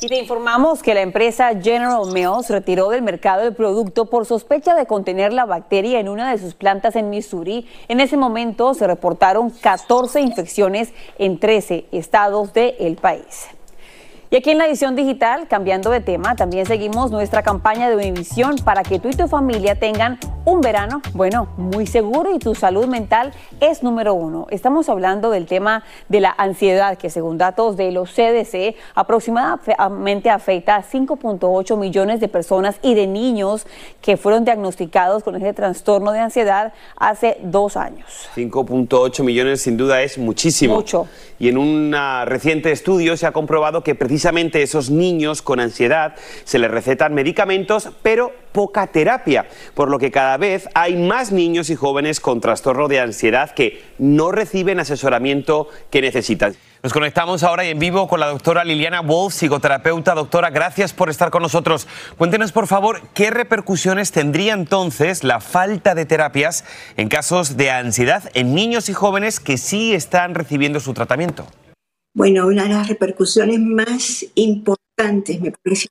Y 0.00 0.08
te 0.08 0.18
informamos 0.18 0.82
que 0.82 0.92
la 0.92 1.02
empresa 1.02 1.50
General 1.62 2.04
Mills 2.12 2.50
retiró 2.50 2.88
del 2.90 3.02
mercado 3.02 3.46
el 3.46 3.54
producto 3.54 4.06
por 4.06 4.26
sospecha 4.26 4.74
de 4.74 4.86
contener 4.86 5.32
la 5.32 5.44
bacteria 5.44 6.00
en 6.00 6.08
una 6.08 6.32
de 6.32 6.38
sus 6.38 6.54
plantas 6.54 6.96
en 6.96 7.08
Missouri. 7.08 7.68
En 7.86 8.00
ese 8.00 8.16
momento 8.16 8.74
se 8.74 8.88
reportaron 8.88 9.50
14 9.50 10.20
infecciones 10.20 10.92
en 11.16 11.38
13 11.38 11.86
estados 11.92 12.52
del 12.52 12.96
país. 12.96 13.46
Y 14.28 14.34
aquí 14.34 14.50
en 14.50 14.58
la 14.58 14.66
edición 14.66 14.96
digital, 14.96 15.46
cambiando 15.46 15.88
de 15.90 16.00
tema, 16.00 16.34
también 16.34 16.66
seguimos 16.66 17.12
nuestra 17.12 17.44
campaña 17.44 17.88
de 17.88 17.94
Univisión 17.94 18.56
para 18.64 18.82
que 18.82 18.98
tú 18.98 19.08
y 19.08 19.12
tu 19.12 19.28
familia 19.28 19.78
tengan 19.78 20.18
un 20.44 20.60
verano, 20.60 21.00
bueno, 21.12 21.46
muy 21.56 21.86
seguro 21.86 22.34
y 22.34 22.40
tu 22.40 22.56
salud 22.56 22.86
mental 22.86 23.32
es 23.60 23.84
número 23.84 24.14
uno. 24.14 24.48
Estamos 24.50 24.88
hablando 24.88 25.30
del 25.30 25.46
tema 25.46 25.84
de 26.08 26.20
la 26.20 26.34
ansiedad, 26.38 26.98
que 26.98 27.08
según 27.08 27.38
datos 27.38 27.76
de 27.76 27.92
los 27.92 28.10
CDC, 28.10 28.74
aproximadamente 28.96 30.28
afecta 30.30 30.74
a 30.74 30.82
5.8 30.82 31.76
millones 31.76 32.18
de 32.18 32.26
personas 32.26 32.78
y 32.82 32.94
de 32.94 33.06
niños 33.06 33.64
que 34.00 34.16
fueron 34.16 34.44
diagnosticados 34.44 35.22
con 35.22 35.36
ese 35.36 35.52
trastorno 35.52 36.10
de 36.10 36.18
ansiedad 36.18 36.72
hace 36.96 37.38
dos 37.42 37.76
años. 37.76 38.28
5.8 38.34 39.22
millones 39.22 39.62
sin 39.62 39.76
duda 39.76 40.02
es 40.02 40.18
muchísimo. 40.18 40.74
Mucho. 40.74 41.06
Y 41.38 41.48
en 41.48 41.58
un 41.58 41.94
reciente 42.24 42.72
estudio 42.72 43.16
se 43.16 43.26
ha 43.26 43.32
comprobado 43.32 43.84
que 43.84 43.94
precisamente 43.94 44.15
precisamente 44.16 44.62
esos 44.62 44.88
niños 44.88 45.42
con 45.42 45.60
ansiedad 45.60 46.14
se 46.44 46.58
les 46.58 46.70
recetan 46.70 47.12
medicamentos, 47.12 47.90
pero 48.02 48.32
poca 48.52 48.86
terapia, 48.86 49.44
por 49.74 49.90
lo 49.90 49.98
que 49.98 50.10
cada 50.10 50.38
vez 50.38 50.70
hay 50.72 50.96
más 50.96 51.32
niños 51.32 51.68
y 51.68 51.76
jóvenes 51.76 52.18
con 52.18 52.40
trastorno 52.40 52.88
de 52.88 52.98
ansiedad 52.98 53.50
que 53.50 53.82
no 53.98 54.32
reciben 54.32 54.80
asesoramiento 54.80 55.68
que 55.90 56.00
necesitan. 56.00 56.56
Nos 56.82 56.94
conectamos 56.94 57.42
ahora 57.42 57.64
en 57.64 57.78
vivo 57.78 58.08
con 58.08 58.18
la 58.18 58.28
doctora 58.28 58.64
Liliana 58.64 59.02
Wolf, 59.02 59.34
psicoterapeuta. 59.34 60.14
Doctora, 60.14 60.48
gracias 60.48 60.94
por 60.94 61.10
estar 61.10 61.30
con 61.30 61.42
nosotros. 61.42 61.86
Cuéntenos, 62.16 62.52
por 62.52 62.66
favor, 62.68 63.02
qué 63.12 63.30
repercusiones 63.30 64.12
tendría 64.12 64.54
entonces 64.54 65.24
la 65.24 65.40
falta 65.40 65.94
de 65.94 66.06
terapias 66.06 66.64
en 66.96 67.10
casos 67.10 67.58
de 67.58 67.70
ansiedad 67.70 68.30
en 68.32 68.54
niños 68.54 68.88
y 68.88 68.94
jóvenes 68.94 69.40
que 69.40 69.58
sí 69.58 69.92
están 69.92 70.34
recibiendo 70.34 70.80
su 70.80 70.94
tratamiento. 70.94 71.46
Bueno, 72.16 72.46
una 72.46 72.62
de 72.62 72.70
las 72.70 72.88
repercusiones 72.88 73.60
más 73.60 74.24
importantes, 74.36 75.38
me 75.38 75.52
parece, 75.52 75.88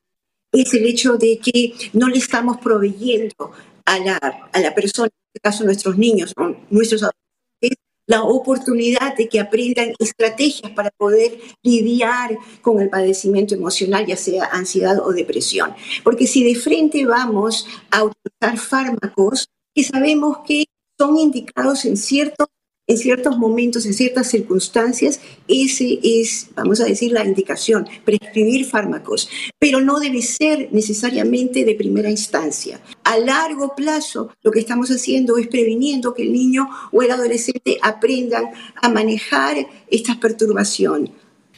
es 0.52 0.74
el 0.74 0.88
hecho 0.88 1.18
de 1.18 1.38
que 1.38 1.76
no 1.94 2.10
le 2.10 2.18
estamos 2.18 2.58
proveyendo 2.58 3.52
a 3.86 4.00
la, 4.00 4.18
a 4.52 4.60
la 4.60 4.74
persona, 4.74 5.06
en 5.06 5.28
este 5.28 5.40
caso 5.40 5.64
nuestros 5.64 6.00
niños 6.00 6.34
o 6.36 6.56
nuestros 6.72 7.04
adolescentes, 7.04 7.78
la 8.08 8.24
oportunidad 8.24 9.16
de 9.16 9.30
que 9.30 9.40
aprendan 9.40 9.94
estrategias 10.00 10.72
para 10.72 10.90
poder 10.98 11.38
lidiar 11.62 12.36
con 12.64 12.82
el 12.82 12.90
padecimiento 12.90 13.54
emocional, 13.54 14.08
ya 14.08 14.18
sea 14.18 14.46
ansiedad 14.46 14.98
o 15.06 15.14
depresión. 15.14 15.76
Porque 16.04 16.26
si 16.26 16.44
de 16.44 16.56
frente 16.56 17.06
vamos 17.06 17.68
a 17.92 18.04
utilizar 18.04 18.58
fármacos 18.58 19.48
que 19.76 19.84
sabemos 19.84 20.40
que 20.48 20.66
son 20.98 21.20
indicados 21.20 21.86
en 21.86 21.98
ciertos 21.98 22.48
en 22.88 22.98
ciertos 22.98 23.38
momentos, 23.38 23.86
en 23.86 23.94
ciertas 23.94 24.28
circunstancias, 24.28 25.20
ese 25.48 26.00
es, 26.04 26.50
vamos 26.56 26.80
a 26.82 26.86
decir, 26.86 27.12
la 27.12 27.26
indicación, 27.26 27.88
prescribir 28.04 28.66
fármacos, 28.66 29.30
pero 29.60 29.82
no 29.82 30.00
debe 30.00 30.22
ser 30.22 30.70
necesariamente 30.72 31.66
de 31.66 31.76
primera 31.76 32.10
instancia. 32.10 32.80
A 33.04 33.18
largo 33.18 33.76
plazo, 33.76 34.30
lo 34.44 34.52
que 34.52 34.60
estamos 34.60 34.90
haciendo 34.90 35.38
es 35.38 35.48
previniendo 35.48 36.14
que 36.14 36.24
el 36.24 36.34
niño 36.34 36.70
o 36.92 37.02
el 37.02 37.12
adolescente 37.12 37.78
aprendan 37.82 38.46
a 38.82 38.90
manejar 38.90 39.58
estas 39.90 40.18
perturbaciones. 40.18 41.12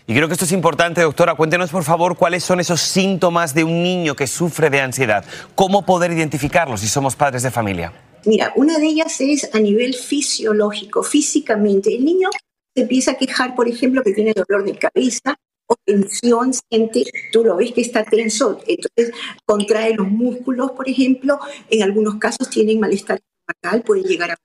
Y 0.10 0.14
creo 0.16 0.30
que 0.30 0.34
esto 0.34 0.46
es 0.46 0.54
importante, 0.54 1.02
doctora. 1.02 1.36
Cuéntenos, 1.36 1.70
por 1.70 1.84
favor, 1.84 2.16
cuáles 2.16 2.42
son 2.42 2.62
esos 2.62 2.80
síntomas 2.80 3.54
de 3.54 3.66
un 3.66 3.84
niño 3.84 4.16
que 4.16 4.26
sufre 4.26 4.70
de 4.70 4.80
ansiedad. 4.80 5.26
¿Cómo 5.54 5.86
poder 5.86 6.14
identificarlos 6.14 6.80
si 6.80 6.88
somos 6.88 7.18
padres 7.18 7.44
de 7.44 7.52
familia? 7.52 7.92
Mira, 8.28 8.52
una 8.58 8.78
de 8.78 8.88
ellas 8.88 9.22
es 9.22 9.50
a 9.56 9.60
nivel 9.60 9.94
fisiológico, 9.94 11.02
físicamente. 11.02 11.96
El 11.96 12.04
niño 12.04 12.30
se 12.76 12.82
empieza 12.82 13.12
a 13.12 13.18
quejar, 13.18 13.56
por 13.56 13.70
ejemplo, 13.70 14.04
que 14.04 14.12
tiene 14.12 14.34
dolor 14.34 14.66
de 14.66 14.78
cabeza 14.78 15.38
o 15.66 15.78
tensión, 15.86 16.52
siente, 16.54 17.06
tú 17.32 17.46
lo 17.46 17.56
ves 17.56 17.72
que 17.72 17.80
está 17.80 18.04
tenso, 18.04 18.60
entonces 18.68 19.14
contrae 19.46 19.94
los 19.94 20.10
músculos, 20.10 20.72
por 20.72 20.90
ejemplo, 20.90 21.40
en 21.70 21.84
algunos 21.84 22.16
casos 22.16 22.50
tienen 22.50 22.82
malestar 22.82 23.20
estomacal 23.20 23.84
puede 23.84 24.04
llegar 24.04 24.32
a 24.32 24.38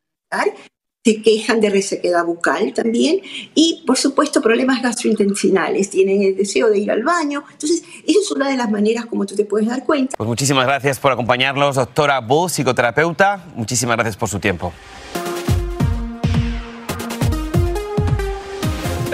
se 1.04 1.20
quejan 1.20 1.60
de 1.60 1.70
resequedad 1.70 2.24
bucal 2.24 2.72
también 2.74 3.20
y, 3.54 3.82
por 3.86 3.98
supuesto, 3.98 4.40
problemas 4.40 4.82
gastrointestinales. 4.82 5.90
Tienen 5.90 6.22
el 6.22 6.36
deseo 6.36 6.70
de 6.70 6.78
ir 6.78 6.90
al 6.90 7.02
baño. 7.02 7.42
Entonces, 7.50 7.82
esa 8.06 8.20
es 8.20 8.30
una 8.30 8.48
de 8.48 8.56
las 8.56 8.70
maneras 8.70 9.06
como 9.06 9.26
tú 9.26 9.34
te 9.34 9.44
puedes 9.44 9.68
dar 9.68 9.84
cuenta. 9.84 10.16
Pues 10.16 10.28
muchísimas 10.28 10.64
gracias 10.64 11.00
por 11.00 11.10
acompañarnos, 11.10 11.74
doctora 11.74 12.20
Bull, 12.20 12.48
psicoterapeuta. 12.48 13.46
Muchísimas 13.56 13.96
gracias 13.96 14.16
por 14.16 14.28
su 14.28 14.38
tiempo. 14.38 14.72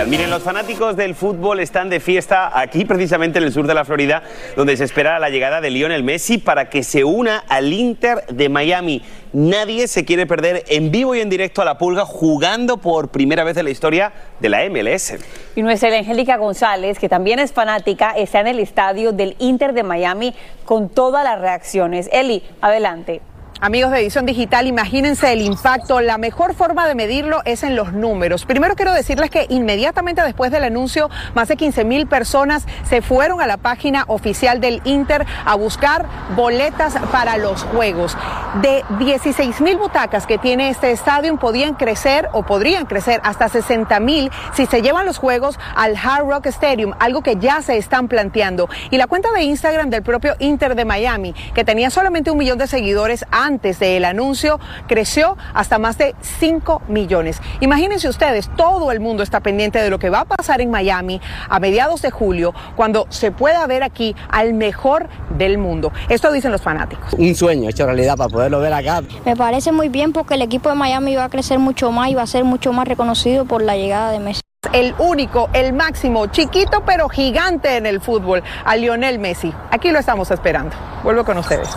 Miren, 0.07 0.31
los 0.31 0.45
fanáticos 0.45 0.97
del 0.97 1.17
fútbol 1.17 1.59
están 1.59 1.91
de 1.91 1.99
fiesta 1.99 2.57
aquí, 2.59 2.85
precisamente 2.85 3.39
en 3.39 3.45
el 3.45 3.53
sur 3.53 3.67
de 3.67 3.75
la 3.75 3.85
Florida, 3.85 4.23
donde 4.55 4.77
se 4.77 4.85
espera 4.85 5.19
la 5.19 5.29
llegada 5.29 5.61
de 5.61 5.71
Lionel 5.71 6.05
Messi 6.05 6.39
para 6.39 6.71
que 6.71 6.85
se 6.85 7.03
una 7.03 7.43
al 7.49 7.73
Inter 7.73 8.25
de 8.29 8.49
Miami. 8.49 9.03
Nadie 9.33 9.89
se 9.89 10.05
quiere 10.05 10.25
perder 10.25 10.65
en 10.69 10.93
vivo 10.93 11.17
y 11.17 11.21
en 11.21 11.29
directo 11.29 11.63
a 11.63 11.65
la 11.65 11.79
pulga 11.79 12.05
jugando 12.05 12.77
por 12.77 13.09
primera 13.09 13.43
vez 13.43 13.57
en 13.57 13.65
la 13.65 13.71
historia 13.71 14.13
de 14.39 14.49
la 14.49 14.69
MLS. 14.71 15.15
Y 15.57 15.63
nuestra 15.63 15.95
Angélica 15.95 16.37
González, 16.37 16.99
que 16.99 17.09
también 17.09 17.41
es 17.41 17.53
fanática, 17.53 18.13
está 18.13 18.41
en 18.41 18.47
el 18.47 18.61
estadio 18.61 19.13
del 19.13 19.35
Inter 19.41 19.73
de 19.73 19.83
Miami 19.83 20.33
con 20.65 20.89
todas 20.89 21.25
las 21.25 21.41
reacciones. 21.41 22.09
Eli, 22.13 22.45
adelante. 22.61 23.21
Amigos 23.61 23.91
de 23.91 23.99
Edición 23.99 24.25
Digital, 24.25 24.69
imagínense 24.69 25.33
el 25.33 25.41
impacto. 25.41 26.01
La 26.01 26.17
mejor 26.17 26.55
forma 26.55 26.87
de 26.87 26.95
medirlo 26.95 27.41
es 27.45 27.65
en 27.65 27.75
los 27.75 27.93
números. 27.93 28.45
Primero 28.45 28.77
quiero 28.77 28.93
decirles 28.93 29.31
que 29.31 29.47
inmediatamente 29.49 30.23
después 30.23 30.53
del 30.53 30.63
anuncio, 30.63 31.11
más 31.35 31.49
de 31.49 31.57
15 31.57 31.85
mil 31.85 32.07
personas 32.07 32.67
se 32.89 33.03
fueron 33.03 33.41
a 33.41 33.49
la 33.49 33.57
página 33.57 34.05
oficial 34.07 34.61
del 34.61 34.81
Inter 34.85 35.27
a 35.45 35.57
buscar 35.57 36.07
boletas 36.37 36.95
para 37.11 37.37
los 37.37 37.65
juegos. 37.65 38.17
De 38.63 38.85
16 39.01 39.61
mil 39.61 39.77
butacas 39.77 40.29
que 40.29 40.39
tiene 40.39 40.71
este 40.71 40.93
estadio, 40.93 41.37
podían 41.37 41.75
crecer 41.75 42.29
o 42.33 42.45
podrían 42.45 42.87
crecer 42.87 43.21
hasta 43.25 43.49
60 43.49 43.99
mil 43.99 44.31
si 44.55 44.67
se 44.67 44.83
llevan 44.83 45.05
los 45.05 45.19
juegos 45.19 45.59
al 45.75 45.97
Hard 45.97 46.29
Rock 46.29 46.47
Stadium, 46.47 46.95
algo 47.01 47.23
que 47.23 47.35
ya 47.37 47.61
se 47.61 47.77
están 47.77 48.07
planteando. 48.07 48.69
Y 48.91 48.99
la 48.99 49.09
cuenta 49.09 49.33
de 49.33 49.43
Instagram 49.43 49.91
del 49.91 50.05
propio 50.05 50.37
Inter 50.39 50.77
de 50.77 50.85
Miami, 50.85 51.35
que 51.55 51.65
tenía 51.65 51.91
solamente 51.91 52.31
un 52.31 52.39
millón 52.39 52.59
de 52.59 52.69
seguidores, 52.69 53.25
del 53.49 54.05
anuncio 54.05 54.61
creció 54.87 55.39
hasta 55.55 55.79
más 55.79 55.97
de 55.97 56.15
5 56.21 56.83
millones. 56.89 57.41
Imagínense 57.61 58.09
ustedes, 58.09 58.51
todo 58.57 58.93
el 58.93 59.01
mundo 59.01 59.23
está 59.23 59.41
pendiente 59.41 59.81
de 59.81 59.89
lo 59.89 59.99
que 59.99 60.11
va 60.11 60.21
a 60.21 60.25
pasar 60.27 60.61
en 60.61 60.71
Miami 60.71 61.21
a 61.49 61.59
mediados 61.59 62.03
de 62.03 62.11
julio, 62.11 62.53
cuando 62.77 63.07
se 63.09 63.31
pueda 63.31 63.67
ver 63.67 63.83
aquí 63.83 64.15
al 64.29 64.53
mejor 64.53 65.09
del 65.39 65.57
mundo. 65.57 65.93
Esto 66.11 66.31
dicen 66.31 66.53
los 66.53 66.61
fanáticos. 66.61 67.15
Un 67.15 67.35
sueño 67.35 67.71
hecho 67.71 67.87
realidad 67.87 68.19
para 68.19 68.29
poderlo 68.29 68.61
ver 68.61 68.75
acá. 68.75 69.03
Me 69.25 69.35
parece 69.35 69.73
muy 69.73 69.89
bien 69.89 70.13
porque 70.13 70.35
el 70.35 70.43
equipo 70.43 70.69
de 70.69 70.75
Miami 70.75 71.17
va 71.17 71.25
a 71.25 71.31
crecer 71.31 71.59
mucho 71.59 71.91
más 71.91 72.11
y 72.11 72.15
va 72.15 72.23
a 72.23 72.27
ser 72.27 72.45
mucho 72.45 72.75
más 72.75 72.87
reconocido 72.87 73.47
por 73.47 73.63
la 73.63 73.77
llegada 73.77 74.11
de 74.13 74.19
Messi 74.19 74.43
el 74.73 74.95
único, 74.99 75.49
el 75.53 75.73
máximo, 75.73 76.27
chiquito 76.27 76.83
pero 76.85 77.09
gigante 77.09 77.77
en 77.77 77.87
el 77.87 78.01
fútbol, 78.01 78.43
a 78.65 78.77
Lionel 78.77 79.19
Messi. 79.19 79.53
Aquí 79.71 79.91
lo 79.91 79.99
estamos 79.99 80.31
esperando. 80.31 80.77
Vuelvo 81.03 81.25
con 81.25 81.39
ustedes. 81.39 81.69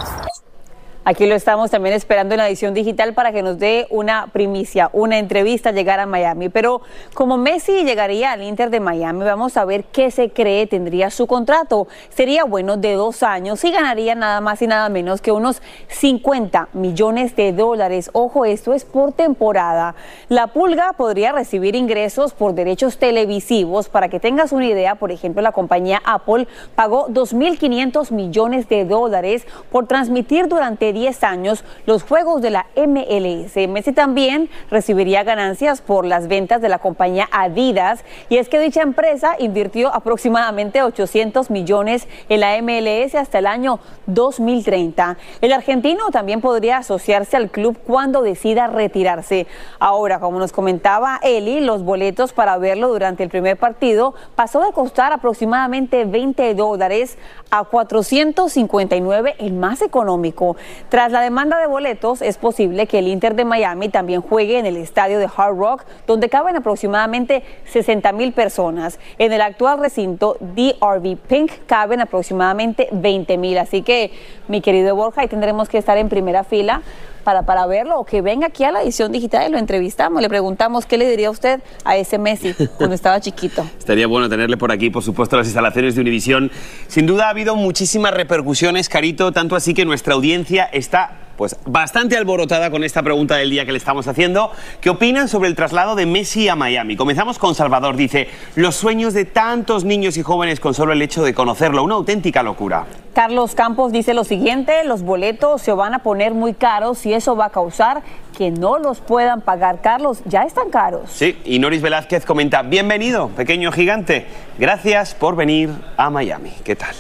Aquí 1.04 1.26
lo 1.26 1.34
estamos 1.34 1.72
también 1.72 1.96
esperando 1.96 2.36
en 2.36 2.38
la 2.38 2.48
edición 2.48 2.76
digital 2.76 3.16
para 3.16 3.32
que 3.32 3.42
nos 3.42 3.58
dé 3.58 3.88
una 3.90 4.28
primicia, 4.28 4.92
una 4.94 5.18
entrevista, 5.18 5.72
llegar 5.72 6.00
a 6.00 6.06
Miami. 6.06 6.50
Pero 6.50 6.82
como 7.16 7.38
Messi 7.38 7.84
llegaría 7.84 8.34
al 8.34 8.44
Inter 8.44 8.70
de 8.70 8.80
Miami, 8.80 9.24
vamos 9.24 9.58
a 9.58 9.66
ver 9.66 9.86
qué 9.86 10.12
se 10.12 10.30
cree 10.30 10.68
tendría 10.68 11.10
su 11.10 11.26
contrato. 11.26 11.88
Sería 12.10 12.44
bueno 12.44 12.78
de 12.78 12.94
dos 12.94 13.24
años 13.24 13.64
y 13.64 13.72
ganaría 13.72 14.14
nada 14.14 14.42
más 14.42 14.62
y 14.62 14.68
nada 14.68 14.90
menos 14.90 15.22
que 15.22 15.32
unos 15.32 15.64
50 15.88 16.70
millones 16.74 17.36
de 17.36 17.52
dólares. 17.52 18.12
Ojo, 18.14 18.46
esto 18.46 18.72
es 18.72 18.86
por 18.86 19.12
temporada. 19.12 19.96
La 20.30 20.48
Pulga 20.54 20.94
podría 20.94 21.32
recibir 21.32 21.76
ingresos 21.76 22.34
por 22.34 22.54
derechos 22.54 23.00
televisivos. 23.00 23.90
Para 23.90 24.08
que 24.08 24.20
tengas 24.20 24.52
una 24.52 24.68
idea, 24.68 24.94
por 24.94 25.12
ejemplo, 25.12 25.42
la 25.42 25.52
compañía 25.52 26.00
Apple 26.06 26.48
pagó 26.76 27.08
2.500 27.08 28.12
millones 28.12 28.70
de 28.70 28.86
dólares 28.86 29.48
por 29.72 29.88
transmitir 29.88 30.48
durante 30.48 30.91
10 30.94 31.24
años 31.24 31.64
los 31.86 32.04
juegos 32.04 32.42
de 32.42 32.50
la 32.50 32.68
MLS. 32.76 33.56
Messi 33.70 33.92
también 33.94 34.50
recibiría 34.70 35.24
ganancias 35.24 35.82
por 35.82 36.06
las 36.06 36.28
ventas 36.28 36.62
de 36.62 36.70
la 36.70 36.80
compañía 36.80 37.28
Adidas 37.32 38.04
y 38.30 38.38
es 38.38 38.50
que 38.50 38.60
dicha 38.60 38.82
empresa 38.82 39.36
invirtió 39.40 39.94
aproximadamente 39.94 40.84
800 40.84 41.50
millones 41.50 42.08
en 42.30 42.40
la 42.40 42.62
MLS 42.62 43.16
hasta 43.16 43.40
el 43.40 43.48
año 43.48 43.80
2030. 44.08 45.18
El 45.42 45.54
argentino 45.54 46.10
también 46.12 46.42
podría 46.42 46.78
asociarse 46.78 47.38
al 47.38 47.50
club 47.50 47.78
cuando 47.86 48.22
decida 48.22 48.68
retirarse. 48.68 49.48
Ahora, 49.80 50.20
como 50.20 50.40
nos 50.40 50.52
comentaba 50.52 51.20
Eli, 51.24 51.62
los 51.62 51.84
boletos 51.84 52.34
para 52.34 52.58
verlo 52.58 52.90
durante 52.90 53.24
el 53.24 53.30
primer 53.30 53.58
partido 53.58 54.14
pasó 54.36 54.62
de 54.62 54.72
costar 54.72 55.14
aproximadamente 55.14 56.06
20 56.06 56.54
dólares 56.56 57.18
a 57.50 57.64
459 57.64 59.36
el 59.40 59.54
más 59.54 59.82
económico. 59.82 60.56
Tras 60.90 61.12
la 61.12 61.22
demanda 61.22 61.60
de 61.60 61.68
boletos, 61.68 62.22
es 62.22 62.38
posible 62.38 62.88
que 62.88 63.00
el 63.00 63.08
Inter 63.08 63.36
de 63.36 63.46
Miami 63.46 63.90
también 63.90 64.22
juegue 64.22 64.60
en 64.60 64.66
el 64.66 64.78
estadio 64.78 65.20
de 65.20 65.26
Hard 65.26 65.58
Rock, 65.58 65.84
donde 66.08 66.30
caben 66.30 66.56
aproximadamente 66.56 67.44
60 67.66 68.12
mil 68.12 68.34
personas. 68.34 69.00
En 69.18 69.32
el 69.34 69.42
actual 69.42 69.80
recinto 69.80 70.38
DRV 70.40 71.18
Pink 71.28 71.52
caben 71.66 72.02
aproximadamente 72.02 72.88
20 72.92 73.38
mil. 73.38 73.58
Así 73.58 73.82
que, 73.82 74.12
mi 74.48 74.62
querido 74.62 74.96
Borja, 74.96 75.22
ahí 75.22 75.28
tendremos 75.28 75.70
que 75.70 75.78
estar 75.78 75.98
en 75.98 76.10
primera 76.10 76.44
fila 76.44 76.82
para, 77.22 77.44
para 77.44 77.66
verlo 77.66 78.00
o 78.00 78.06
que 78.06 78.22
venga 78.22 78.48
aquí 78.48 78.64
a 78.64 78.72
la 78.72 78.82
edición 78.82 79.12
digital 79.12 79.48
y 79.48 79.52
lo 79.52 79.58
entrevistamos. 79.58 80.22
Le 80.22 80.30
preguntamos 80.30 80.86
qué 80.86 80.98
le 80.98 81.10
diría 81.10 81.30
usted 81.30 81.62
a 81.84 81.96
ese 81.96 82.18
Messi 82.18 82.54
cuando 82.78 82.96
estaba 82.96 83.20
chiquito. 83.20 83.66
Estaría 83.80 84.08
bueno 84.08 84.30
tenerle 84.30 84.58
por 84.58 84.72
aquí, 84.72 84.90
por 84.90 85.04
supuesto, 85.04 85.38
las 85.38 85.48
instalaciones 85.48 85.96
de 85.96 86.02
Univisión. 86.02 86.52
Sin 86.88 87.06
duda 87.06 87.28
ha 87.28 87.30
habido 87.30 87.56
muchísimas 87.56 88.14
repercusiones, 88.14 88.90
Carito, 88.90 89.32
tanto 89.32 89.56
así 89.56 89.74
que 89.74 89.86
nuestra 89.86 90.14
audiencia 90.14 90.66
está 90.66 91.18
pues 91.38 91.58
bastante 91.66 92.16
alborotada 92.18 92.70
con 92.70 92.84
esta 92.84 93.02
pregunta 93.02 93.36
del 93.36 93.50
día 93.50 93.66
que 93.66 93.72
le 93.72 93.80
estamos 93.80 94.08
haciendo. 94.08 94.52
¿Qué 94.80 94.92
opinan 94.92 95.28
sobre 95.28 95.50
el 95.50 95.56
traslado 95.56 95.96
de 95.96 96.06
Messi 96.06 96.48
a 96.48 96.56
Miami? 96.56 96.96
Comenzamos 96.96 97.40
con 97.40 97.56
Salvador. 97.56 97.96
Dice, 97.96 98.30
los 98.56 98.76
sueños 98.76 99.16
de 99.16 99.26
tantos 99.26 99.84
niños 99.84 100.18
y 100.18 100.22
jóvenes 100.22 100.60
con 100.60 100.76
solo 100.76 100.94
el 100.94 101.02
hecho 101.02 101.24
de 101.24 101.34
conocerlo, 101.34 101.84
una 101.84 101.96
auténtica 101.96 102.44
locura. 102.44 102.86
Carlos 103.14 103.56
Campos 103.56 103.92
dice 103.92 104.14
lo 104.14 104.24
siguiente, 104.24 104.84
los 104.86 105.02
boletos 105.02 105.62
se 105.62 105.74
van 105.74 105.94
a 105.94 106.00
poner 106.00 106.34
muy 106.34 106.54
caros 106.54 107.06
y 107.06 107.14
eso 107.14 107.36
va 107.36 107.46
a 107.46 107.50
causar 107.50 108.04
que 108.38 108.52
no 108.52 108.80
los 108.80 109.02
puedan 109.02 109.42
pagar. 109.42 109.82
Carlos, 109.82 110.22
ya 110.26 110.44
están 110.44 110.70
caros. 110.70 111.12
Sí, 111.12 111.38
y 111.44 111.60
Noris 111.60 111.82
Velázquez 111.82 112.26
comenta, 112.26 112.62
bienvenido, 112.62 113.28
pequeño 113.30 113.72
gigante, 113.72 114.28
gracias 114.58 115.14
por 115.14 115.36
venir 115.36 115.70
a 115.98 116.10
Miami. 116.10 116.54
¿Qué 116.64 116.76
tal? 116.76 116.96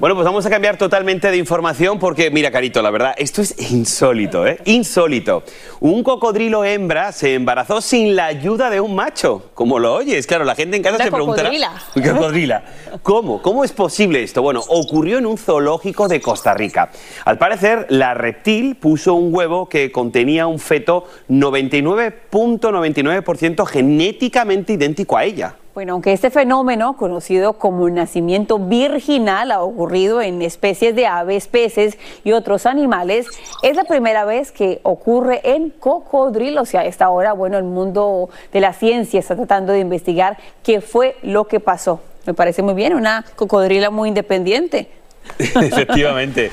Bueno, 0.00 0.16
pues 0.16 0.24
vamos 0.24 0.44
a 0.44 0.50
cambiar 0.50 0.76
totalmente 0.76 1.30
de 1.30 1.36
información 1.36 2.00
porque, 2.00 2.28
mira, 2.28 2.50
Carito, 2.50 2.82
la 2.82 2.90
verdad, 2.90 3.14
esto 3.16 3.42
es 3.42 3.54
insólito, 3.70 4.44
¿eh? 4.44 4.58
Insólito. 4.64 5.44
Un 5.78 6.02
cocodrilo 6.02 6.64
hembra 6.64 7.12
se 7.12 7.34
embarazó 7.34 7.80
sin 7.80 8.16
la 8.16 8.26
ayuda 8.26 8.70
de 8.70 8.80
un 8.80 8.96
macho. 8.96 9.52
Como 9.54 9.78
lo 9.78 9.94
oyes, 9.94 10.26
claro, 10.26 10.44
la 10.44 10.56
gente 10.56 10.76
en 10.76 10.82
casa 10.82 10.98
se 10.98 11.12
preguntará. 11.12 11.48
Cocodrila. 11.94 12.64
¿Cómo? 13.04 13.40
¿Cómo 13.40 13.62
es 13.62 13.70
posible 13.70 14.24
esto? 14.24 14.42
Bueno, 14.42 14.64
ocurrió 14.66 15.18
en 15.18 15.26
un 15.26 15.38
zoológico 15.38 16.08
de 16.08 16.20
Costa 16.20 16.54
Rica. 16.54 16.90
Al 17.24 17.38
parecer, 17.38 17.86
la 17.88 18.14
reptil 18.14 18.74
puso 18.74 19.14
un 19.14 19.32
huevo 19.32 19.68
que 19.68 19.92
contenía 19.92 20.48
un 20.48 20.58
feto 20.58 21.04
99.99% 21.28 23.64
genéticamente 23.64 24.72
idéntico 24.72 25.16
a 25.16 25.24
ella. 25.24 25.54
Bueno, 25.74 25.94
aunque 25.94 26.12
este 26.12 26.30
fenómeno, 26.30 26.96
conocido 26.96 27.54
como 27.54 27.90
nacimiento 27.90 28.60
virginal, 28.60 29.50
ha 29.50 29.60
ocurrido 29.60 30.22
en 30.22 30.40
especies 30.40 30.94
de 30.94 31.08
aves, 31.08 31.48
peces 31.48 31.98
y 32.22 32.30
otros 32.30 32.64
animales, 32.64 33.26
es 33.60 33.74
la 33.74 33.82
primera 33.82 34.24
vez 34.24 34.52
que 34.52 34.78
ocurre 34.84 35.40
en 35.42 35.70
cocodrilos. 35.70 36.72
Y 36.74 36.76
a 36.76 36.84
esta 36.84 37.10
hora, 37.10 37.32
bueno, 37.32 37.58
el 37.58 37.64
mundo 37.64 38.30
de 38.52 38.60
la 38.60 38.72
ciencia 38.72 39.18
está 39.18 39.34
tratando 39.34 39.72
de 39.72 39.80
investigar 39.80 40.38
qué 40.62 40.80
fue 40.80 41.16
lo 41.22 41.48
que 41.48 41.58
pasó. 41.58 42.00
Me 42.24 42.34
parece 42.34 42.62
muy 42.62 42.74
bien, 42.74 42.94
una 42.94 43.24
cocodrila 43.34 43.90
muy 43.90 44.10
independiente. 44.10 44.88
Efectivamente. 45.38 46.52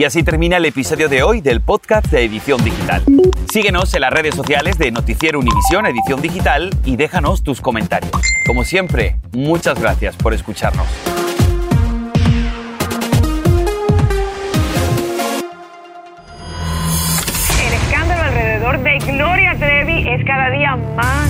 Y 0.00 0.04
así 0.04 0.22
termina 0.22 0.56
el 0.56 0.64
episodio 0.64 1.10
de 1.10 1.22
hoy 1.22 1.42
del 1.42 1.60
podcast 1.60 2.06
de 2.06 2.24
Edición 2.24 2.64
Digital. 2.64 3.02
Síguenos 3.52 3.92
en 3.92 4.00
las 4.00 4.10
redes 4.10 4.34
sociales 4.34 4.78
de 4.78 4.90
Noticiero 4.90 5.38
Univisión 5.38 5.84
Edición 5.84 6.22
Digital 6.22 6.70
y 6.86 6.96
déjanos 6.96 7.42
tus 7.42 7.60
comentarios. 7.60 8.10
Como 8.46 8.64
siempre, 8.64 9.16
muchas 9.32 9.78
gracias 9.78 10.16
por 10.16 10.32
escucharnos. 10.32 10.86
El 17.62 17.74
escándalo 17.74 18.22
alrededor 18.22 18.82
de 18.82 18.98
Gloria 19.00 19.54
Trevi 19.58 20.08
es 20.08 20.24
cada 20.24 20.48
día 20.48 20.76
más 20.96 21.29